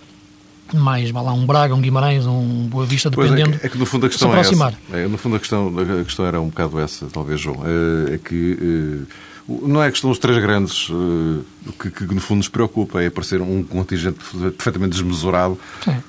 [0.74, 3.50] mais, vá lá, um Braga, um Guimarães, um Boa Vista, dependendo.
[3.50, 4.74] Pois é, é que no fundo a questão é essa.
[4.94, 7.64] É, no fundo a questão, a questão era um bocado essa, talvez, João.
[7.66, 12.38] É, é que é, não é questão dos três grandes é, que, que, no fundo
[12.38, 14.20] nos preocupa, é aparecer um contingente
[14.58, 15.60] perfeitamente desmesurado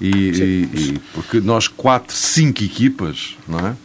[0.00, 3.76] e, e, e, porque nós quatro, cinco equipas, não é?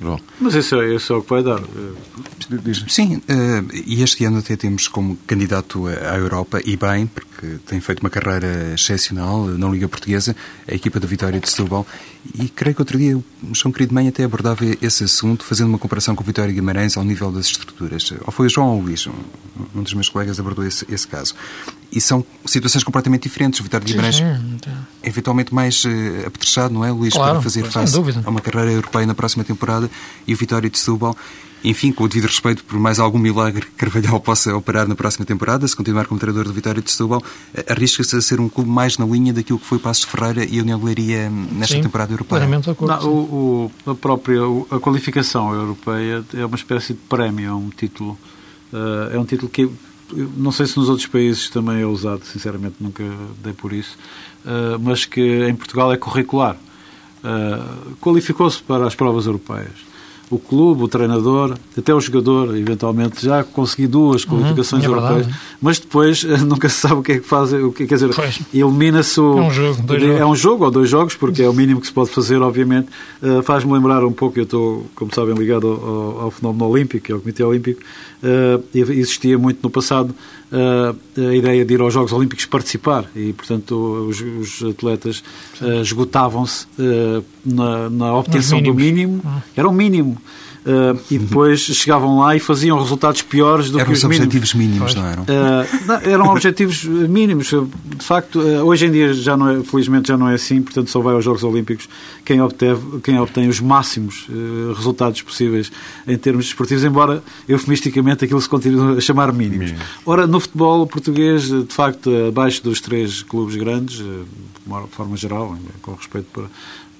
[0.00, 0.20] João.
[0.40, 1.60] Mas esse é, esse é o que vai dar.
[2.88, 7.27] Sim, eh, e este ano até temos como candidato à Europa, e bem, porque
[7.66, 10.34] tem feito uma carreira excepcional na Liga Portuguesa,
[10.66, 11.86] a equipa da Vitória de Setúbal,
[12.34, 15.78] e creio que outro dia o João Querido Mãe até abordava esse assunto, fazendo uma
[15.78, 18.12] comparação com o Vitória Guimarães ao nível das estruturas.
[18.24, 21.34] Ou foi o João ou o Luís, um, dos meus colegas abordou esse, esse caso.
[21.90, 23.60] E são situações completamente diferentes.
[23.60, 25.88] O Vitória de Guimarães é eventualmente mais uh,
[26.26, 29.90] apetrechado, não é, Luís, claro, para fazer face a uma carreira europeia na próxima temporada,
[30.26, 31.16] e o Vitória de Setúbal
[31.64, 35.26] enfim, com o devido respeito por mais algum milagre que Carvalhal possa operar na próxima
[35.26, 37.22] temporada, se continuar como treinador do Vitória de Setúbal,
[37.54, 40.58] eh, arrisca-se a ser um clube mais na linha daquilo que foi Passos Ferreira e
[40.58, 42.40] a União Leiria nesta Sim, temporada europeia.
[42.40, 44.40] Plenamente acordo, Não, o, o, a própria
[44.70, 48.18] a qualificação europeia é uma espécie de prémio, é um título.
[48.72, 49.68] Uh, é um título que
[50.36, 53.04] não sei se nos outros países também é usado, sinceramente nunca
[53.42, 53.98] dei por isso,
[54.80, 56.56] mas que em Portugal é curricular.
[58.00, 59.87] Qualificou-se para as provas europeias
[60.30, 64.94] o clube, o treinador, até o jogador, eventualmente, já consegui duas uhum, qualificações uhum, é
[64.94, 65.44] europeias, verdade.
[65.60, 68.10] mas depois nunca se sabe o que é que faz, o que quer dizer,
[68.52, 69.38] elimina-se o...
[69.38, 71.86] É um jogo, dois É um jogo ou dois jogos, porque é o mínimo que
[71.86, 72.88] se pode fazer, obviamente.
[73.22, 77.20] Uh, Faz-me lembrar um pouco, eu estou, como sabem, ligado ao, ao fenómeno olímpico, ao
[77.20, 77.80] Comitê Olímpico,
[78.22, 80.14] uh, existia muito no passado
[80.52, 83.74] uh, a ideia de ir aos Jogos Olímpicos participar e, portanto,
[84.08, 85.22] os, os atletas
[85.82, 86.66] esgotavam-se
[87.48, 89.40] na, na obtenção do mínimo, ah.
[89.56, 90.18] era o mínimo.
[90.68, 94.94] Uh, e depois chegavam lá e faziam resultados piores do eram que os objetivos mínimos,
[94.94, 95.22] não eram?
[95.22, 95.26] Uh,
[95.86, 97.46] não, eram objetivos mínimos.
[97.46, 100.60] De facto, uh, hoje em dia, já não é, felizmente, já não é assim.
[100.60, 101.88] Portanto, só vai aos Jogos Olímpicos
[102.22, 104.26] quem, obteve, quem obtém os máximos
[104.76, 105.72] resultados possíveis
[106.06, 109.70] em termos desportivos, embora, eufemisticamente, aquilo se continue a chamar mínimos.
[109.70, 109.84] Mínimo.
[110.04, 115.94] Ora, no futebol português, de facto, abaixo dos três clubes grandes, de forma geral, com
[115.94, 116.44] respeito para,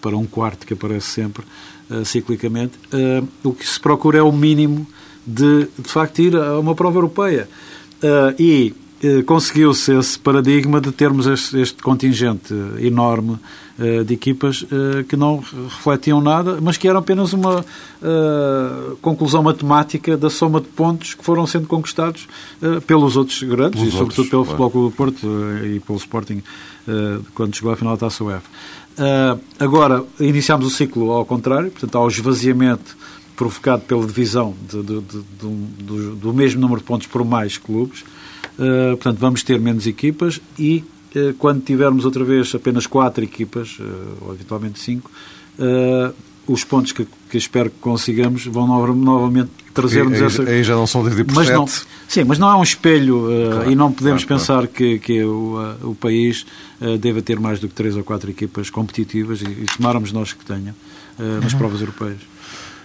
[0.01, 1.45] para um quarto que aparece sempre,
[1.91, 4.87] uh, ciclicamente, uh, o que se procura é o mínimo
[5.27, 7.49] de, de facto, ir a uma prova europeia.
[8.03, 8.75] Uh, e
[9.27, 13.39] conseguiu-se esse paradigma de termos este, este contingente enorme
[14.05, 14.67] de equipas
[15.09, 17.65] que não refletiam nada, mas que eram apenas uma
[19.01, 22.27] conclusão matemática da soma de pontos que foram sendo conquistados
[22.89, 25.29] pelos outros grandes, pelos e sobretudo pelo Futebol Clube do Porto
[25.65, 26.43] e pelo Sporting,
[27.37, 28.51] quando chegou à final da Taça UEFA.
[28.99, 32.97] Uh, agora, iniciámos o ciclo ao contrário, portanto, ao esvaziamento
[33.37, 38.01] provocado pela divisão de, de, de, do, do, mesmo número de pontos por mais clubes.
[38.59, 40.85] Uh, portanto, vamos ter menos equipas e
[41.15, 43.79] uh, quando tivermos outra vez apenas quatro equipas,
[44.21, 45.11] ou eventualmente cinco,
[46.49, 50.43] os pontos que, que, espero que consigamos vão novamente trazer-nos essa.
[50.43, 53.71] Aí já não são por mas não, Sim, mas não é um espelho uh, claro,
[53.71, 54.69] e não podemos claro, pensar claro.
[54.69, 56.47] que, que o, uh, o país
[56.81, 60.33] uh, deva ter mais do que três ou quatro equipas competitivas e, e tomarmos nós
[60.33, 60.75] que tenha
[61.43, 61.59] nas uhum.
[61.59, 62.21] provas europeias.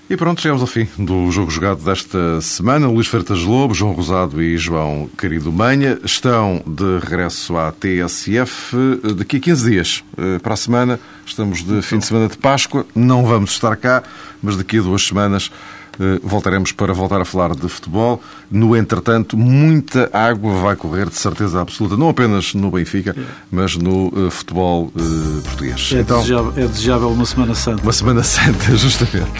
[0.10, 2.88] E pronto, chegamos ao fim do jogo jogado desta semana.
[2.88, 8.76] Luís Fertas Lobo, João Rosado e João Querido Manha estão de regresso à TSF
[9.16, 10.04] daqui a 15 dias.
[10.42, 14.04] Para a semana, estamos de fim de semana de Páscoa, não vamos estar cá,
[14.42, 15.83] mas daqui a duas semanas eh,
[16.22, 18.22] voltaremos para voltar a falar de futebol.
[18.50, 23.16] No entretanto, muita água vai correr, de certeza absoluta, não apenas no Benfica,
[23.52, 25.92] mas no uh, futebol uh, português.
[25.94, 27.84] É, então, desejável, é desejável uma Semana Santa.
[27.84, 29.32] Uma Semana Santa, justamente.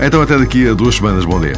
[0.00, 1.24] Então, até daqui a duas semanas.
[1.24, 1.54] Bom dia.